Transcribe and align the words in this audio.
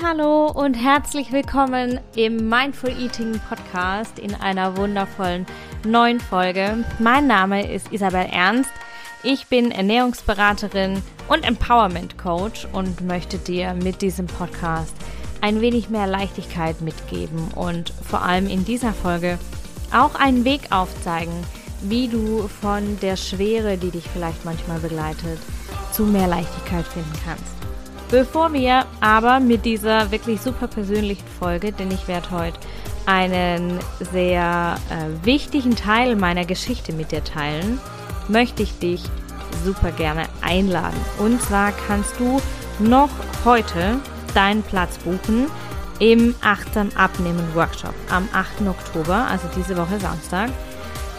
Hallo 0.00 0.46
und 0.46 0.74
herzlich 0.74 1.32
willkommen 1.32 1.98
im 2.14 2.48
Mindful 2.48 2.90
Eating 2.90 3.40
Podcast 3.48 4.20
in 4.20 4.32
einer 4.32 4.76
wundervollen 4.76 5.44
neuen 5.84 6.20
Folge. 6.20 6.84
Mein 7.00 7.26
Name 7.26 7.68
ist 7.68 7.92
Isabel 7.92 8.26
Ernst. 8.30 8.70
Ich 9.24 9.48
bin 9.48 9.72
Ernährungsberaterin 9.72 11.02
und 11.26 11.44
Empowerment 11.44 12.16
Coach 12.16 12.68
und 12.72 13.00
möchte 13.00 13.38
dir 13.38 13.74
mit 13.74 14.00
diesem 14.00 14.26
Podcast 14.26 14.94
ein 15.40 15.60
wenig 15.60 15.88
mehr 15.88 16.06
Leichtigkeit 16.06 16.80
mitgeben 16.80 17.48
und 17.56 17.92
vor 18.08 18.22
allem 18.22 18.46
in 18.46 18.64
dieser 18.64 18.92
Folge 18.92 19.36
auch 19.92 20.14
einen 20.14 20.44
Weg 20.44 20.70
aufzeigen, 20.70 21.34
wie 21.82 22.06
du 22.06 22.46
von 22.46 23.00
der 23.00 23.16
Schwere, 23.16 23.76
die 23.76 23.90
dich 23.90 24.08
vielleicht 24.08 24.44
manchmal 24.44 24.78
begleitet, 24.78 25.40
zu 25.92 26.04
mehr 26.04 26.28
Leichtigkeit 26.28 26.86
finden 26.86 27.18
kannst. 27.24 27.57
Bevor 28.10 28.54
wir 28.54 28.86
aber 29.00 29.38
mit 29.38 29.66
dieser 29.66 30.10
wirklich 30.10 30.40
super 30.40 30.66
persönlichen 30.66 31.26
Folge, 31.38 31.72
denn 31.72 31.90
ich 31.90 32.08
werde 32.08 32.30
heute 32.30 32.58
einen 33.04 33.78
sehr 34.12 34.76
äh, 34.88 35.26
wichtigen 35.26 35.76
Teil 35.76 36.16
meiner 36.16 36.46
Geschichte 36.46 36.94
mit 36.94 37.12
dir 37.12 37.22
teilen, 37.22 37.78
möchte 38.28 38.62
ich 38.62 38.78
dich 38.78 39.02
super 39.62 39.92
gerne 39.92 40.24
einladen. 40.40 40.98
Und 41.18 41.42
zwar 41.42 41.72
kannst 41.86 42.18
du 42.18 42.40
noch 42.78 43.10
heute 43.44 43.98
deinen 44.34 44.62
Platz 44.62 44.96
buchen 44.98 45.46
im 45.98 46.34
Achtsam 46.40 46.90
Abnehmen 46.94 47.54
Workshop 47.54 47.94
am 48.10 48.28
8. 48.32 48.68
Oktober, 48.68 49.26
also 49.28 49.48
diese 49.54 49.76
Woche 49.76 50.00
Samstag 50.00 50.50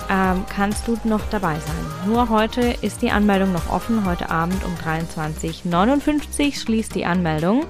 ähm, 0.09 0.43
kannst 0.49 0.87
du 0.87 0.97
noch 1.03 1.21
dabei 1.29 1.55
sein. 1.55 1.85
Nur 2.07 2.29
heute 2.29 2.61
ist 2.81 3.01
die 3.01 3.11
Anmeldung 3.11 3.53
noch 3.53 3.69
offen. 3.69 4.05
Heute 4.05 4.29
Abend 4.29 4.63
um 4.65 4.73
23.59 4.75 6.45
Uhr 6.47 6.53
schließt 6.53 6.95
die 6.95 7.05
Anmeldung 7.05 7.65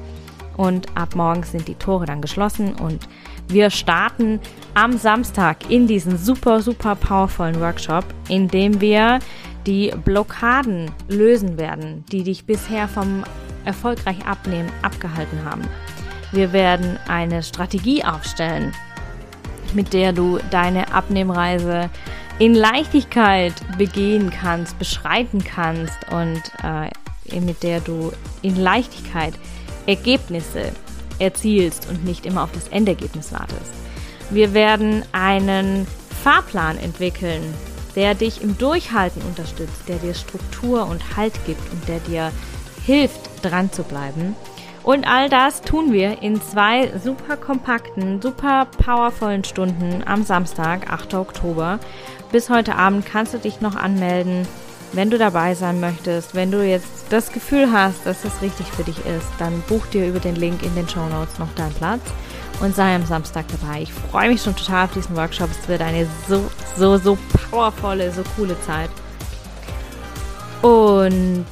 und 0.57 0.87
ab 0.95 1.15
morgen 1.15 1.43
sind 1.43 1.67
die 1.67 1.75
Tore 1.75 2.05
dann 2.05 2.21
geschlossen 2.21 2.73
und 2.75 3.07
wir 3.47 3.69
starten 3.69 4.39
am 4.73 4.97
Samstag 4.97 5.69
in 5.69 5.87
diesen 5.87 6.17
super, 6.17 6.61
super 6.61 6.95
powervollen 6.95 7.59
Workshop, 7.59 8.05
in 8.27 8.47
dem 8.47 8.79
wir 8.79 9.19
die 9.65 9.91
Blockaden 10.05 10.91
lösen 11.07 11.57
werden, 11.57 12.03
die 12.11 12.23
dich 12.23 12.45
bisher 12.45 12.87
vom 12.87 13.23
erfolgreich 13.65 14.25
Abnehmen 14.25 14.69
abgehalten 14.81 15.43
haben. 15.45 15.61
Wir 16.31 16.53
werden 16.53 16.99
eine 17.07 17.41
Strategie 17.41 18.03
aufstellen, 18.03 18.73
mit 19.73 19.93
der 19.93 20.13
du 20.13 20.39
deine 20.51 20.93
Abnehmreise 20.93 21.89
in 22.39 22.55
Leichtigkeit 22.55 23.53
begehen 23.77 24.31
kannst, 24.31 24.79
beschreiten 24.79 25.43
kannst 25.43 25.97
und 26.11 26.41
äh, 26.63 27.39
mit 27.39 27.63
der 27.63 27.81
du 27.81 28.11
in 28.41 28.55
Leichtigkeit 28.55 29.33
Ergebnisse 29.85 30.71
erzielst 31.19 31.89
und 31.89 32.05
nicht 32.05 32.25
immer 32.25 32.43
auf 32.43 32.51
das 32.53 32.69
Endergebnis 32.69 33.33
wartest. 33.33 33.73
Wir 34.29 34.53
werden 34.53 35.03
einen 35.11 35.85
Fahrplan 36.23 36.77
entwickeln, 36.77 37.41
der 37.95 38.15
dich 38.15 38.41
im 38.41 38.57
Durchhalten 38.57 39.21
unterstützt, 39.23 39.87
der 39.87 39.97
dir 39.97 40.13
Struktur 40.13 40.87
und 40.87 41.17
Halt 41.17 41.33
gibt 41.45 41.61
und 41.71 41.87
der 41.87 41.99
dir 41.99 42.31
hilft, 42.85 43.19
dran 43.43 43.71
zu 43.71 43.83
bleiben. 43.83 44.35
Und 44.83 45.07
all 45.07 45.29
das 45.29 45.61
tun 45.61 45.91
wir 45.91 46.21
in 46.21 46.41
zwei 46.41 46.91
super 47.03 47.37
kompakten, 47.37 48.21
super 48.21 48.65
powervollen 48.65 49.43
Stunden 49.43 50.03
am 50.05 50.23
Samstag, 50.23 50.91
8. 50.91 51.15
Oktober. 51.15 51.79
Bis 52.31 52.51
heute 52.51 52.75
Abend 52.75 53.07
kannst 53.07 53.33
du 53.33 53.39
dich 53.39 53.59
noch 53.59 53.75
anmelden, 53.75 54.47
wenn 54.93 55.09
du 55.09 55.17
dabei 55.17 55.55
sein 55.55 55.79
möchtest. 55.79 56.35
Wenn 56.35 56.51
du 56.51 56.63
jetzt 56.63 56.87
das 57.09 57.31
Gefühl 57.31 57.71
hast, 57.71 58.05
dass 58.05 58.21
das 58.21 58.41
richtig 58.43 58.67
für 58.67 58.83
dich 58.83 58.97
ist, 58.99 59.27
dann 59.39 59.63
buch 59.67 59.87
dir 59.87 60.07
über 60.07 60.19
den 60.19 60.35
Link 60.35 60.61
in 60.61 60.75
den 60.75 60.87
Show 60.87 61.07
Notes 61.07 61.39
noch 61.39 61.51
deinen 61.55 61.73
Platz 61.73 62.01
und 62.61 62.75
sei 62.75 62.93
am 62.93 63.05
Samstag 63.05 63.45
dabei. 63.47 63.81
Ich 63.81 63.91
freue 63.91 64.29
mich 64.29 64.43
schon 64.43 64.55
total 64.55 64.85
auf 64.85 64.93
diesen 64.93 65.15
Workshop. 65.15 65.49
Es 65.49 65.67
wird 65.67 65.81
eine 65.81 66.07
so, 66.27 66.51
so, 66.77 66.97
so 66.97 67.17
powervolle, 67.49 68.11
so 68.11 68.21
coole 68.35 68.55
Zeit. 68.61 68.91
Und 70.61 71.45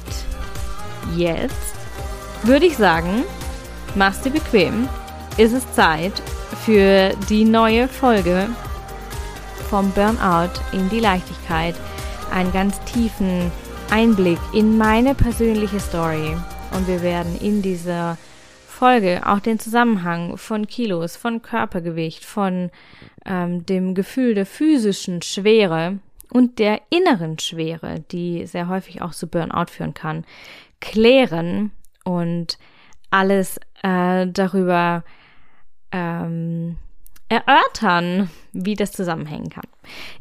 jetzt 1.16 1.74
würde 2.44 2.66
ich 2.66 2.76
sagen, 2.76 3.24
mach's 3.96 4.20
dir 4.20 4.30
bequem. 4.30 4.88
Ist 5.38 5.54
es 5.54 5.72
Zeit 5.72 6.12
für 6.64 7.14
die 7.28 7.44
neue 7.44 7.88
Folge 7.88 8.48
vom 9.68 9.90
Burnout 9.92 10.52
in 10.72 10.88
die 10.88 11.00
Leichtigkeit. 11.00 11.74
Einen 12.32 12.52
ganz 12.52 12.80
tiefen 12.84 13.52
Einblick 13.90 14.38
in 14.54 14.78
meine 14.78 15.14
persönliche 15.14 15.78
Story. 15.78 16.34
Und 16.74 16.88
wir 16.88 17.02
werden 17.02 17.38
in 17.40 17.60
dieser 17.60 18.16
Folge 18.66 19.20
auch 19.26 19.40
den 19.40 19.58
Zusammenhang 19.58 20.38
von 20.38 20.66
Kilos, 20.66 21.16
von 21.16 21.42
Körpergewicht, 21.42 22.24
von 22.24 22.70
ähm, 23.26 23.66
dem 23.66 23.94
Gefühl 23.94 24.34
der 24.34 24.46
physischen 24.46 25.20
Schwere 25.20 25.98
und 26.32 26.58
der 26.58 26.80
inneren 26.88 27.38
Schwere, 27.38 28.00
die 28.10 28.46
sehr 28.46 28.68
häufig 28.68 29.02
auch 29.02 29.12
zu 29.12 29.26
Burnout 29.26 29.66
führen 29.70 29.92
kann, 29.92 30.24
klären 30.80 31.72
und 32.04 32.58
alles 33.10 33.58
äh, 33.82 34.26
darüber 34.28 35.04
ähm, 35.92 36.76
erörtern, 37.28 38.30
wie 38.52 38.74
das 38.74 38.92
zusammenhängen 38.92 39.50
kann. 39.50 39.66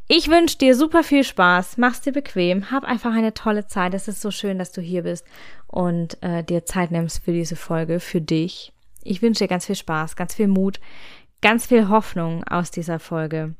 Ich 0.08 0.30
wünsche 0.30 0.58
dir 0.58 0.76
super 0.76 1.04
viel 1.04 1.24
Spaß, 1.24 1.78
mach's 1.78 2.02
dir 2.02 2.12
bequem, 2.12 2.70
hab 2.72 2.84
einfach 2.84 3.14
eine 3.14 3.34
tolle 3.34 3.68
Zeit. 3.68 3.94
Es 3.94 4.08
ist 4.08 4.22
so 4.22 4.32
schön, 4.32 4.60
dass 4.60 4.72
du 4.72 4.82
hier 4.82 5.04
bist 5.04 5.26
und 5.68 6.22
äh, 6.22 6.44
dir 6.44 6.66
Zeit 6.66 6.92
nimmst 6.92 7.24
für 7.24 7.32
diese 7.32 7.56
Folge, 7.56 8.00
für 8.00 8.22
dich. 8.22 8.74
Ich 9.04 9.22
wünsche 9.22 9.44
dir 9.46 9.48
ganz 9.48 9.66
viel 9.66 9.76
Spaß, 9.76 10.16
ganz 10.16 10.36
viel 10.36 10.48
Mut, 10.48 10.80
ganz 11.42 11.68
viel 11.68 11.90
Hoffnung 11.90 12.44
aus 12.46 12.72
dieser 12.72 13.00
Folge. 13.00 13.56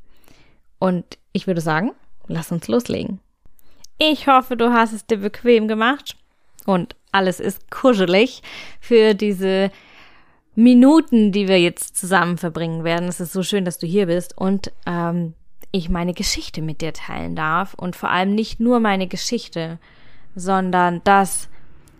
Und 0.78 1.18
ich 1.32 1.46
würde 1.46 1.60
sagen, 1.60 1.92
lass 2.26 2.52
uns 2.52 2.68
loslegen. 2.68 3.20
Ich 3.98 4.28
hoffe, 4.28 4.56
du 4.56 4.72
hast 4.72 4.92
es 4.92 5.06
dir 5.06 5.18
bequem 5.18 5.66
gemacht 5.68 6.16
und 6.66 6.94
alles 7.10 7.40
ist 7.40 7.70
kuschelig 7.70 8.42
für 8.80 9.14
diese 9.14 9.70
Minuten, 10.58 11.30
die 11.30 11.46
wir 11.46 11.60
jetzt 11.60 11.96
zusammen 11.96 12.36
verbringen 12.36 12.82
werden. 12.82 13.08
Es 13.08 13.20
ist 13.20 13.32
so 13.32 13.44
schön, 13.44 13.64
dass 13.64 13.78
du 13.78 13.86
hier 13.86 14.06
bist 14.06 14.36
und 14.36 14.72
ähm, 14.86 15.34
ich 15.70 15.88
meine 15.88 16.14
Geschichte 16.14 16.62
mit 16.62 16.80
dir 16.80 16.92
teilen 16.92 17.36
darf 17.36 17.74
und 17.74 17.94
vor 17.94 18.10
allem 18.10 18.34
nicht 18.34 18.58
nur 18.58 18.80
meine 18.80 19.06
Geschichte, 19.06 19.78
sondern 20.34 21.00
das, 21.04 21.48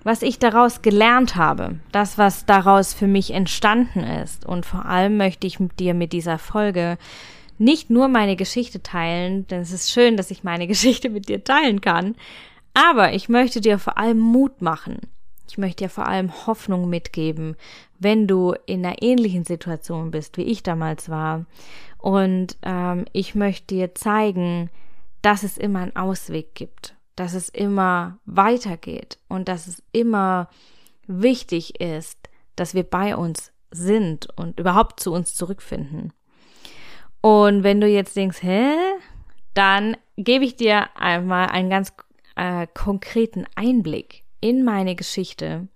was 0.03 0.23
ich 0.23 0.41
daraus 0.41 0.83
gelernt 0.83 1.37
habe, 1.37 1.79
das, 1.93 2.19
was 2.19 2.47
daraus 2.47 2.95
für 2.95 3.07
mich 3.07 3.33
entstanden 3.33 4.01
ist. 4.01 4.45
Und 4.45 4.67
vor 4.67 4.87
allem 4.87 5.19
möchte 5.19 5.47
ich 5.47 5.61
mit 5.61 5.79
dir 5.79 5.95
mit 5.95 6.13
dieser 6.13 6.39
Folge 6.39 6.99
nicht 7.59 7.91
nur 7.91 8.09
meine 8.09 8.35
Geschichte 8.35 8.83
teilen, 8.83 9.47
denn 9.47 9.61
es 9.61 9.71
ist 9.71 9.93
schön, 9.93 10.17
dass 10.17 10.33
ich 10.33 10.43
meine 10.43 10.67
Geschichte 10.67 11.11
mit 11.11 11.29
dir 11.29 11.45
teilen 11.45 11.81
kann, 11.81 12.17
aber 12.75 13.13
ich 13.13 13.29
möchte 13.29 13.61
dir 13.61 13.79
vor 13.79 13.99
allem 13.99 14.19
Mut 14.19 14.63
machen. 14.63 14.99
Ich 15.49 15.59
möchte 15.59 15.85
dir 15.85 15.91
vor 15.91 16.07
allem 16.07 16.47
Hoffnung 16.47 16.89
mitgeben, 16.89 17.57
wenn 17.99 18.27
du 18.27 18.55
in 18.67 18.85
einer 18.85 19.03
ähnlichen 19.03 19.45
Situation 19.45 20.11
bist, 20.11 20.37
wie 20.37 20.43
ich 20.43 20.63
damals 20.63 21.09
war. 21.09 21.47
Und 21.99 22.57
ähm, 22.63 23.07
ich 23.13 23.35
möchte 23.35 23.75
dir 23.75 23.95
zeigen, 23.95 24.71
dass 25.23 25.43
es 25.43 25.59
immer 25.59 25.81
einen 25.81 25.97
Ausweg 25.97 26.55
gibt, 26.55 26.95
dass 27.17 27.35
es 27.35 27.49
immer 27.49 28.19
weitergeht 28.25 29.19
und 29.29 29.49
dass 29.49 29.67
es 29.67 29.83
immer 29.93 30.49
wichtig 31.07 31.81
ist, 31.81 32.19
dass 32.55 32.75
wir 32.75 32.85
bei 32.85 33.17
uns 33.17 33.53
sind 33.71 34.29
und 34.37 34.61
überhaupt 34.61 35.01
zu 35.01 35.13
uns 35.13 35.35
zurückfinden. 35.35 36.13
Und 37.21 37.65
wenn 37.65 37.81
du 37.81 37.89
jetzt 37.89 38.17
denkst, 38.17 38.43
hä, 38.43 38.77
dann 39.55 39.97
gebe 40.17 40.45
ich 40.45 40.57
dir 40.57 40.89
einmal 40.97 41.49
einen 41.49 41.71
ganz 41.71 41.93
äh, 42.37 42.67
konkreten 42.73 43.47
Einblick 43.57 44.23
in 44.41 44.65
meine 44.65 44.95
Geschichte. 44.95 45.69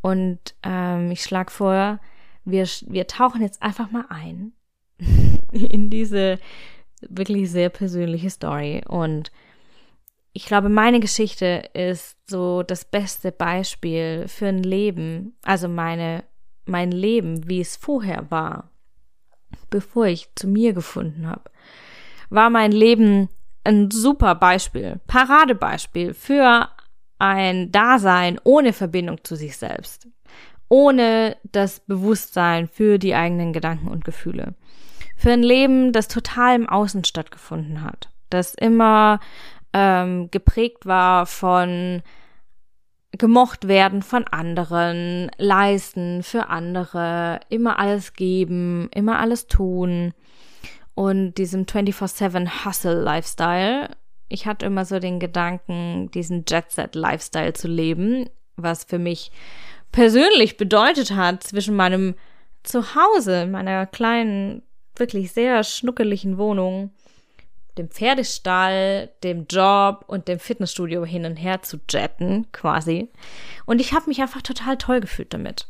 Und 0.00 0.38
ähm, 0.62 1.10
ich 1.10 1.22
schlage 1.22 1.50
vor, 1.50 2.00
wir, 2.44 2.66
wir 2.86 3.06
tauchen 3.06 3.42
jetzt 3.42 3.62
einfach 3.62 3.90
mal 3.90 4.04
ein 4.08 4.52
in 5.52 5.90
diese 5.90 6.38
wirklich 7.00 7.50
sehr 7.50 7.70
persönliche 7.70 8.30
Story. 8.30 8.82
Und 8.86 9.30
ich 10.32 10.46
glaube, 10.46 10.68
meine 10.68 11.00
Geschichte 11.00 11.70
ist 11.74 12.16
so 12.28 12.62
das 12.62 12.84
beste 12.84 13.32
Beispiel 13.32 14.26
für 14.28 14.46
ein 14.46 14.62
Leben, 14.62 15.36
also 15.42 15.68
meine, 15.68 16.24
mein 16.66 16.90
Leben, 16.90 17.48
wie 17.48 17.60
es 17.60 17.76
vorher 17.76 18.30
war, 18.30 18.70
bevor 19.70 20.06
ich 20.06 20.34
zu 20.34 20.48
mir 20.48 20.72
gefunden 20.72 21.26
habe, 21.26 21.50
war 22.30 22.50
mein 22.50 22.72
Leben 22.72 23.28
ein 23.62 23.90
super 23.90 24.34
Beispiel, 24.34 25.00
Paradebeispiel 25.06 26.14
für 26.14 26.68
ein 27.18 27.72
Dasein 27.72 28.38
ohne 28.44 28.72
Verbindung 28.72 29.22
zu 29.24 29.36
sich 29.36 29.56
selbst, 29.56 30.08
ohne 30.68 31.36
das 31.44 31.80
Bewusstsein 31.80 32.68
für 32.68 32.98
die 32.98 33.14
eigenen 33.14 33.52
Gedanken 33.52 33.88
und 33.88 34.04
Gefühle, 34.04 34.54
für 35.16 35.32
ein 35.32 35.42
Leben, 35.42 35.92
das 35.92 36.08
total 36.08 36.56
im 36.56 36.68
Außen 36.68 37.04
stattgefunden 37.04 37.82
hat, 37.82 38.10
das 38.30 38.54
immer 38.54 39.20
ähm, 39.72 40.30
geprägt 40.30 40.86
war 40.86 41.26
von 41.26 42.02
gemocht 43.18 43.68
werden 43.68 44.02
von 44.02 44.24
anderen, 44.24 45.30
leisten 45.38 46.22
für 46.22 46.48
andere, 46.48 47.40
immer 47.48 47.78
alles 47.78 48.14
geben, 48.14 48.88
immer 48.92 49.18
alles 49.18 49.46
tun 49.46 50.12
und 50.94 51.34
diesem 51.34 51.66
24/7 51.66 52.64
Hustle 52.64 53.00
Lifestyle. 53.00 53.90
Ich 54.28 54.46
hatte 54.46 54.66
immer 54.66 54.84
so 54.84 54.98
den 54.98 55.20
Gedanken, 55.20 56.10
diesen 56.10 56.44
Jet 56.48 56.70
Set 56.70 56.94
Lifestyle 56.94 57.52
zu 57.52 57.68
leben, 57.68 58.28
was 58.56 58.84
für 58.84 58.98
mich 58.98 59.30
persönlich 59.92 60.56
bedeutet 60.56 61.12
hat 61.12 61.42
zwischen 61.42 61.76
meinem 61.76 62.14
Zuhause, 62.62 63.46
meiner 63.46 63.86
kleinen, 63.86 64.62
wirklich 64.96 65.32
sehr 65.32 65.64
schnuckeligen 65.64 66.38
Wohnung 66.38 66.90
dem 67.78 67.88
Pferdestall, 67.88 69.10
dem 69.22 69.46
Job 69.50 70.04
und 70.06 70.28
dem 70.28 70.38
Fitnessstudio 70.38 71.04
hin 71.04 71.24
und 71.24 71.36
her 71.36 71.62
zu 71.62 71.78
jetten, 71.90 72.50
quasi. 72.52 73.10
Und 73.66 73.80
ich 73.80 73.92
habe 73.92 74.06
mich 74.06 74.20
einfach 74.20 74.42
total 74.42 74.76
toll 74.76 75.00
gefühlt 75.00 75.34
damit. 75.34 75.66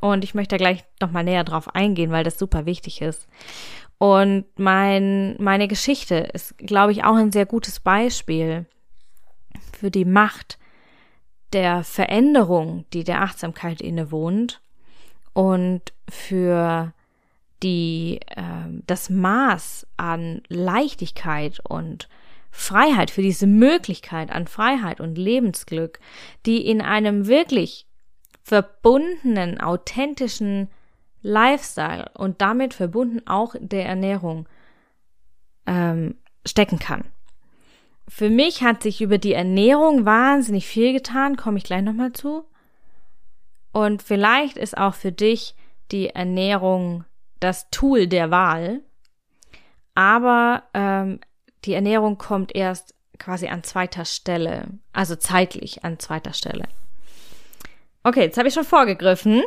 Und 0.00 0.24
ich 0.24 0.34
möchte 0.34 0.56
da 0.56 0.58
gleich 0.58 0.84
nochmal 1.00 1.24
näher 1.24 1.44
drauf 1.44 1.74
eingehen, 1.74 2.10
weil 2.10 2.24
das 2.24 2.38
super 2.38 2.66
wichtig 2.66 3.02
ist. 3.02 3.28
Und 4.00 4.46
mein, 4.56 5.36
meine 5.38 5.68
Geschichte 5.68 6.14
ist, 6.14 6.56
glaube 6.56 6.90
ich, 6.90 7.04
auch 7.04 7.16
ein 7.16 7.32
sehr 7.32 7.44
gutes 7.44 7.80
Beispiel 7.80 8.64
für 9.78 9.90
die 9.90 10.06
Macht 10.06 10.58
der 11.52 11.84
Veränderung, 11.84 12.86
die 12.94 13.04
der 13.04 13.20
Achtsamkeit 13.20 13.82
innewohnt 13.82 14.62
und 15.34 15.92
für 16.08 16.94
die, 17.62 18.20
äh, 18.28 18.80
das 18.86 19.10
Maß 19.10 19.86
an 19.98 20.40
Leichtigkeit 20.48 21.60
und 21.62 22.08
Freiheit, 22.50 23.10
für 23.10 23.20
diese 23.20 23.46
Möglichkeit 23.46 24.32
an 24.32 24.46
Freiheit 24.46 25.02
und 25.02 25.18
Lebensglück, 25.18 26.00
die 26.46 26.66
in 26.66 26.80
einem 26.80 27.26
wirklich 27.26 27.84
verbundenen, 28.44 29.60
authentischen 29.60 30.70
Lifestyle 31.22 32.10
und 32.14 32.40
damit 32.40 32.74
verbunden 32.74 33.26
auch 33.26 33.54
der 33.58 33.86
Ernährung 33.86 34.48
ähm, 35.66 36.16
stecken 36.46 36.78
kann. 36.78 37.04
Für 38.08 38.30
mich 38.30 38.62
hat 38.62 38.82
sich 38.82 39.00
über 39.02 39.18
die 39.18 39.34
Ernährung 39.34 40.04
wahnsinnig 40.04 40.66
viel 40.66 40.92
getan, 40.92 41.36
komme 41.36 41.58
ich 41.58 41.64
gleich 41.64 41.82
nochmal 41.82 42.12
zu. 42.12 42.44
Und 43.72 44.02
vielleicht 44.02 44.56
ist 44.56 44.76
auch 44.76 44.94
für 44.94 45.12
dich 45.12 45.54
die 45.92 46.08
Ernährung 46.08 47.04
das 47.38 47.70
Tool 47.70 48.06
der 48.06 48.30
Wahl, 48.30 48.80
aber 49.94 50.64
ähm, 50.74 51.20
die 51.64 51.74
Ernährung 51.74 52.18
kommt 52.18 52.54
erst 52.54 52.94
quasi 53.18 53.48
an 53.48 53.62
zweiter 53.62 54.04
Stelle, 54.04 54.66
also 54.92 55.14
zeitlich 55.14 55.84
an 55.84 55.98
zweiter 55.98 56.32
Stelle. 56.32 56.64
Okay, 58.02 58.22
jetzt 58.22 58.38
habe 58.38 58.48
ich 58.48 58.54
schon 58.54 58.64
vorgegriffen. 58.64 59.42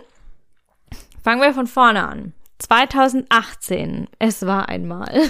Fangen 1.23 1.41
wir 1.41 1.53
von 1.53 1.67
vorne 1.67 2.07
an. 2.07 2.33
2018, 2.59 4.07
es 4.19 4.45
war 4.45 4.69
einmal. 4.69 5.21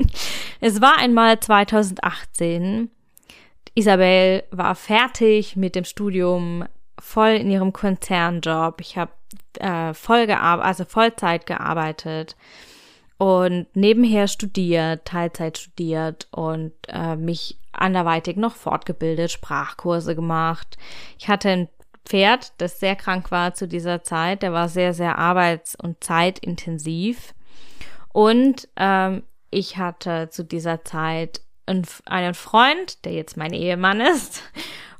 es 0.60 0.80
war 0.80 0.98
einmal 0.98 1.38
2018. 1.38 2.90
Isabel 3.74 4.44
war 4.50 4.74
fertig 4.74 5.56
mit 5.56 5.74
dem 5.74 5.84
Studium, 5.84 6.64
voll 6.98 7.32
in 7.32 7.50
ihrem 7.50 7.72
Konzernjob. 7.72 8.80
Ich 8.80 8.96
habe 8.96 9.12
äh, 9.58 9.92
voll 9.92 10.30
also 10.30 10.84
Vollzeit 10.84 11.46
gearbeitet 11.46 12.36
und 13.18 13.66
nebenher 13.74 14.28
studiert, 14.28 15.04
Teilzeit 15.04 15.58
studiert 15.58 16.28
und 16.30 16.72
äh, 16.88 17.16
mich 17.16 17.58
anderweitig 17.72 18.36
noch 18.36 18.54
fortgebildet, 18.54 19.30
Sprachkurse 19.30 20.14
gemacht. 20.14 20.76
Ich 21.18 21.28
hatte 21.28 21.50
ein 21.50 21.68
Pferd, 22.04 22.52
das 22.58 22.80
sehr 22.80 22.96
krank 22.96 23.30
war 23.30 23.54
zu 23.54 23.66
dieser 23.66 24.02
Zeit. 24.02 24.42
Der 24.42 24.52
war 24.52 24.68
sehr, 24.68 24.92
sehr 24.92 25.18
arbeits- 25.18 25.74
und 25.74 26.02
zeitintensiv. 26.04 27.34
Und 28.12 28.68
ähm, 28.76 29.22
ich 29.50 29.76
hatte 29.76 30.28
zu 30.30 30.44
dieser 30.44 30.84
Zeit 30.84 31.40
einen 31.66 32.34
Freund, 32.34 33.04
der 33.04 33.12
jetzt 33.12 33.36
mein 33.36 33.52
Ehemann 33.52 34.00
ist, 34.00 34.42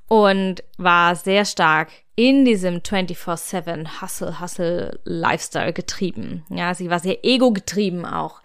und 0.08 0.62
war 0.78 1.16
sehr 1.16 1.44
stark 1.44 1.90
in 2.16 2.44
diesem 2.44 2.78
24-7 2.78 4.00
Hustle, 4.00 4.40
Hustle 4.40 5.00
Lifestyle 5.04 5.72
getrieben. 5.72 6.44
Ja, 6.48 6.74
sie 6.74 6.90
war 6.90 7.00
sehr 7.00 7.24
ego 7.24 7.52
getrieben 7.52 8.06
auch. 8.06 8.40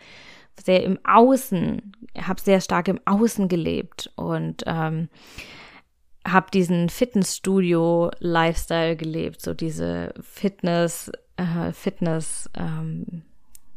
Sehr 0.62 0.84
im 0.84 1.00
Außen, 1.06 1.94
habe 2.22 2.42
sehr 2.42 2.60
stark 2.60 2.88
im 2.88 3.00
Außen 3.06 3.48
gelebt 3.48 4.12
und 4.16 4.64
ähm, 4.66 5.10
habe 6.28 6.52
diesen 6.52 6.90
Fitnessstudio-Lifestyle 6.90 8.96
gelebt, 8.96 9.42
so 9.42 9.54
diese 9.54 10.14
Fitness, 10.22 11.12
äh, 11.38 11.72
Fitness, 11.72 12.50
ähm, 12.56 13.24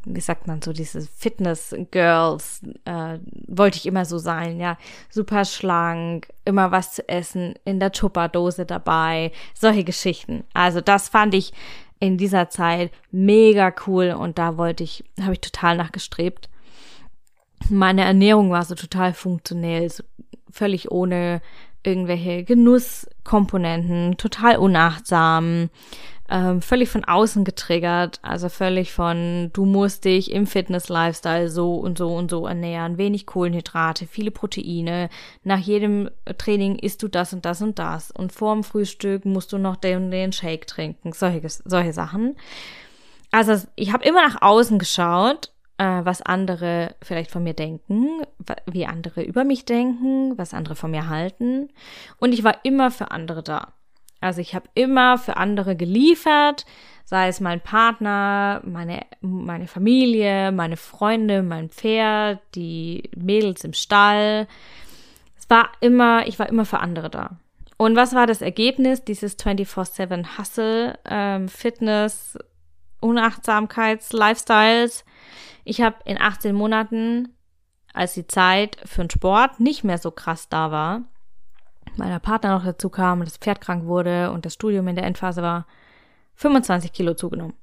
wie 0.05 0.21
sagt 0.21 0.49
man 0.49 0.61
so, 0.61 0.73
diese 0.73 1.03
Fitness-Girls, 1.03 2.63
äh, 2.85 3.19
wollte 3.47 3.79
ich 3.79 3.87
immer 3.87 4.05
so 4.05 4.19
sein, 4.19 4.59
ja. 4.59 4.77
Super 5.09 5.45
schlank, 5.45 6.29
immer 6.45 6.73
was 6.73 6.95
zu 6.95 7.09
essen, 7.09 7.55
in 7.65 7.79
der 7.79 7.93
Tupperdose 7.93 8.67
dabei, 8.67 9.31
solche 9.55 9.85
Geschichten. 9.85 10.43
Also 10.55 10.81
das 10.81 11.09
fand 11.09 11.35
ich 11.35 11.53
in 12.01 12.19
dieser 12.19 12.49
Zeit 12.49 12.91
mega 13.13 13.73
cool 13.87 14.11
und 14.11 14.39
da 14.39 14.57
wollte 14.57 14.83
ich, 14.83 15.05
habe 15.21 15.35
ich 15.35 15.41
total 15.41 15.77
nachgestrebt. 15.77 16.51
Meine 17.71 18.03
Ernährung 18.03 18.51
war 18.51 18.65
so 18.65 18.75
total 18.75 19.13
funktionell, 19.13 19.89
so 19.89 20.03
völlig 20.51 20.91
ohne 20.91 21.41
irgendwelche 21.85 22.45
Genusskomponenten, 22.45 24.17
total 24.17 24.57
unachtsam, 24.57 25.71
ähm, 26.33 26.63
völlig 26.63 26.89
von 26.89 27.05
außen 27.05 27.45
getriggert, 27.45 28.19
also 28.23 28.49
völlig 28.49 28.93
von, 28.93 29.51
du 29.53 29.67
musst 29.67 30.07
dich 30.07 30.31
im 30.31 30.47
Fitness-Lifestyle 30.47 31.51
so 31.51 31.75
und 31.75 31.99
so 31.99 32.15
und 32.15 32.31
so 32.31 32.47
ernähren, 32.47 32.97
wenig 32.97 33.27
Kohlenhydrate, 33.27 34.07
viele 34.07 34.31
Proteine, 34.31 35.11
nach 35.45 35.59
jedem 35.59 36.09
Training 36.39 36.77
isst 36.77 37.03
du 37.03 37.09
das 37.09 37.35
und 37.35 37.45
das 37.45 37.61
und 37.61 37.79
das 37.79 38.11
und 38.11 38.33
vorm 38.33 38.65
Frühstück 38.65 39.27
musst 39.27 39.53
du 39.53 39.59
noch 39.59 39.77
den 39.77 40.05
und 40.05 40.11
den 40.11 40.33
Shake 40.33 40.67
trinken, 40.67 41.13
solche, 41.13 41.47
solche 41.65 41.93
Sachen. 41.93 42.37
Also 43.31 43.67
ich 43.77 43.93
habe 43.93 44.05
immer 44.05 44.27
nach 44.27 44.41
außen 44.41 44.79
geschaut, 44.79 45.53
was 46.05 46.23
andere 46.23 46.95
vielleicht 47.03 47.31
von 47.31 47.43
mir 47.43 47.55
denken, 47.55 48.23
wie 48.67 48.87
andere 48.87 49.23
über 49.23 49.45
mich 49.45 49.65
denken, 49.65 50.37
was 50.39 50.55
andere 50.55 50.77
von 50.77 50.91
mir 50.91 51.09
halten 51.09 51.69
und 52.19 52.33
ich 52.33 52.45
war 52.45 52.65
immer 52.65 52.91
für 52.91 53.11
andere 53.11 53.43
da. 53.43 53.73
Also 54.21 54.41
ich 54.41 54.55
habe 54.55 54.69
immer 54.75 55.19
für 55.19 55.37
andere 55.37 55.75
geliefert, 55.75 56.65
sei 57.05 57.29
es 57.29 57.41
mein 57.41 57.61
Partner, 57.61 58.63
meine, 58.65 59.05
meine 59.21 59.67
Familie, 59.67 60.53
meine 60.53 60.77
Freunde, 60.77 61.43
mein 61.43 61.69
Pferd, 61.69 62.41
die 62.55 63.11
Mädels 63.17 63.65
im 63.65 63.73
Stall. 63.73 64.47
Es 65.37 65.51
war 65.51 65.73
immer, 65.81 66.27
ich 66.29 66.39
war 66.39 66.49
immer 66.49 66.65
für 66.65 66.79
andere 66.79 67.11
da. 67.11 67.37
Und 67.77 67.97
was 67.97 68.15
war 68.15 68.29
das 68.29 68.43
Ergebnis 68.43 69.03
dieses 69.03 69.37
24-7 69.37 70.39
Hustle, 70.39 70.99
ähm, 71.05 71.49
Fitness, 71.49 72.39
Unachtsamkeits, 73.03 74.13
Lifestyles? 74.13 75.05
Ich 75.65 75.81
habe 75.81 75.97
in 76.05 76.21
18 76.21 76.55
Monaten, 76.55 77.35
als 77.93 78.15
die 78.15 78.27
Zeit 78.27 78.79
für 78.85 79.03
den 79.03 79.11
Sport 79.11 79.61
nicht 79.61 79.85
mehr 79.85 79.99
so 79.99 80.11
krass 80.11 80.49
da 80.49 80.71
war, 80.71 81.03
meiner 81.97 82.21
Partner 82.21 82.57
noch 82.57 82.65
dazu 82.65 82.89
kam 82.89 83.21
und 83.21 83.27
das 83.27 83.37
Pferd 83.37 83.61
krank 83.61 83.85
wurde 83.85 84.31
und 84.31 84.47
das 84.47 84.55
Studium 84.55 84.89
in 84.89 84.97
der 84.97 85.05
Endphase 85.05 85.43
war, 85.43 85.67
25 86.37 86.93
Kilo 86.93 87.15
zugenommen. 87.15 87.55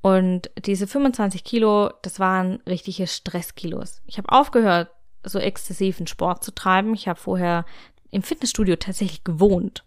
Und 0.00 0.50
diese 0.64 0.86
25 0.86 1.42
Kilo, 1.42 1.90
das 2.02 2.20
waren 2.20 2.60
richtige 2.66 3.06
Stresskilos. 3.06 4.02
Ich 4.06 4.18
habe 4.18 4.30
aufgehört, 4.30 4.90
so 5.24 5.38
exzessiven 5.38 6.06
Sport 6.06 6.44
zu 6.44 6.54
treiben. 6.54 6.94
Ich 6.94 7.08
habe 7.08 7.18
vorher 7.18 7.64
im 8.10 8.22
Fitnessstudio 8.22 8.76
tatsächlich 8.76 9.24
gewohnt 9.24 9.84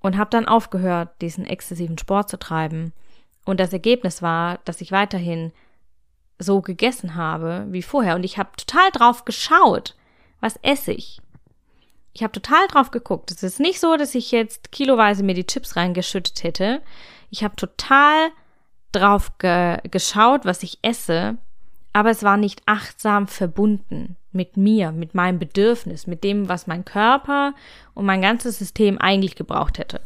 und 0.00 0.16
habe 0.16 0.30
dann 0.30 0.46
aufgehört, 0.46 1.20
diesen 1.20 1.46
exzessiven 1.46 1.98
Sport 1.98 2.30
zu 2.30 2.38
treiben. 2.38 2.92
Und 3.44 3.60
das 3.60 3.72
Ergebnis 3.72 4.22
war, 4.22 4.58
dass 4.64 4.80
ich 4.80 4.92
weiterhin 4.92 5.52
so 6.38 6.60
gegessen 6.60 7.14
habe 7.14 7.66
wie 7.68 7.82
vorher. 7.82 8.14
Und 8.14 8.24
ich 8.24 8.38
habe 8.38 8.50
total 8.56 8.90
drauf 8.90 9.24
geschaut, 9.24 9.94
was 10.40 10.58
esse 10.62 10.92
ich. 10.92 11.20
Ich 12.12 12.22
habe 12.22 12.32
total 12.32 12.66
drauf 12.68 12.90
geguckt. 12.90 13.30
Es 13.30 13.42
ist 13.42 13.60
nicht 13.60 13.80
so, 13.80 13.96
dass 13.96 14.14
ich 14.14 14.30
jetzt 14.30 14.72
kiloweise 14.72 15.22
mir 15.22 15.34
die 15.34 15.46
Chips 15.46 15.76
reingeschüttet 15.76 16.44
hätte. 16.44 16.80
Ich 17.30 17.42
habe 17.42 17.56
total 17.56 18.30
drauf 18.92 19.36
ge 19.38 19.78
geschaut, 19.90 20.44
was 20.44 20.62
ich 20.62 20.78
esse, 20.82 21.36
aber 21.92 22.10
es 22.10 22.22
war 22.22 22.36
nicht 22.36 22.62
achtsam 22.66 23.26
verbunden 23.26 24.16
mit 24.30 24.56
mir, 24.56 24.92
mit 24.92 25.14
meinem 25.14 25.38
Bedürfnis, 25.38 26.06
mit 26.06 26.22
dem, 26.22 26.48
was 26.48 26.66
mein 26.66 26.84
Körper 26.84 27.54
und 27.94 28.06
mein 28.06 28.22
ganzes 28.22 28.58
System 28.58 28.98
eigentlich 28.98 29.34
gebraucht 29.34 29.78
hätte. 29.78 30.00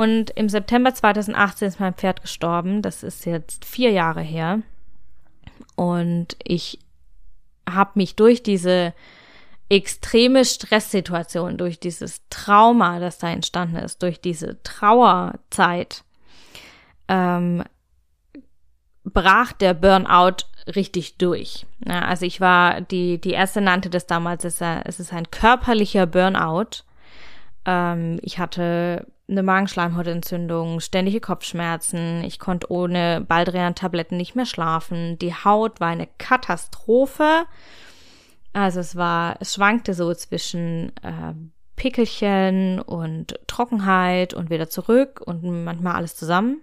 Und 0.00 0.30
im 0.30 0.48
September 0.48 0.94
2018 0.94 1.68
ist 1.68 1.78
mein 1.78 1.92
Pferd 1.92 2.22
gestorben. 2.22 2.80
Das 2.80 3.02
ist 3.02 3.26
jetzt 3.26 3.66
vier 3.66 3.90
Jahre 3.90 4.22
her. 4.22 4.62
Und 5.76 6.38
ich 6.42 6.78
habe 7.68 7.90
mich 7.96 8.16
durch 8.16 8.42
diese 8.42 8.94
extreme 9.68 10.46
Stresssituation, 10.46 11.58
durch 11.58 11.80
dieses 11.80 12.22
Trauma, 12.30 12.98
das 12.98 13.18
da 13.18 13.28
entstanden 13.28 13.76
ist, 13.76 14.02
durch 14.02 14.22
diese 14.22 14.62
Trauerzeit, 14.62 16.02
ähm, 17.08 17.62
brach 19.04 19.52
der 19.52 19.74
Burnout 19.74 20.46
richtig 20.76 21.18
durch. 21.18 21.66
Ja, 21.86 22.06
also 22.06 22.24
ich 22.24 22.40
war, 22.40 22.80
die, 22.80 23.20
die 23.20 23.32
erste 23.32 23.60
nannte 23.60 23.90
das 23.90 24.06
damals, 24.06 24.44
es 24.44 24.62
ist 24.98 25.12
ein 25.12 25.30
körperlicher 25.30 26.06
Burnout. 26.06 26.84
Ähm, 27.66 28.18
ich 28.22 28.38
hatte 28.38 29.06
eine 29.30 29.42
Magenschleimhautentzündung, 29.42 30.80
ständige 30.80 31.20
Kopfschmerzen, 31.20 32.24
ich 32.24 32.38
konnte 32.38 32.70
ohne 32.70 33.24
Baldrian-Tabletten 33.26 34.16
nicht 34.16 34.34
mehr 34.34 34.46
schlafen, 34.46 35.18
die 35.18 35.34
Haut 35.34 35.80
war 35.80 35.88
eine 35.88 36.08
Katastrophe. 36.18 37.44
Also 38.52 38.80
es 38.80 38.96
war, 38.96 39.36
es 39.40 39.54
schwankte 39.54 39.94
so 39.94 40.12
zwischen 40.14 40.92
äh, 41.02 41.34
Pickelchen 41.76 42.80
und 42.80 43.38
Trockenheit 43.46 44.34
und 44.34 44.50
wieder 44.50 44.68
zurück 44.68 45.22
und 45.24 45.64
manchmal 45.64 45.94
alles 45.94 46.16
zusammen. 46.16 46.60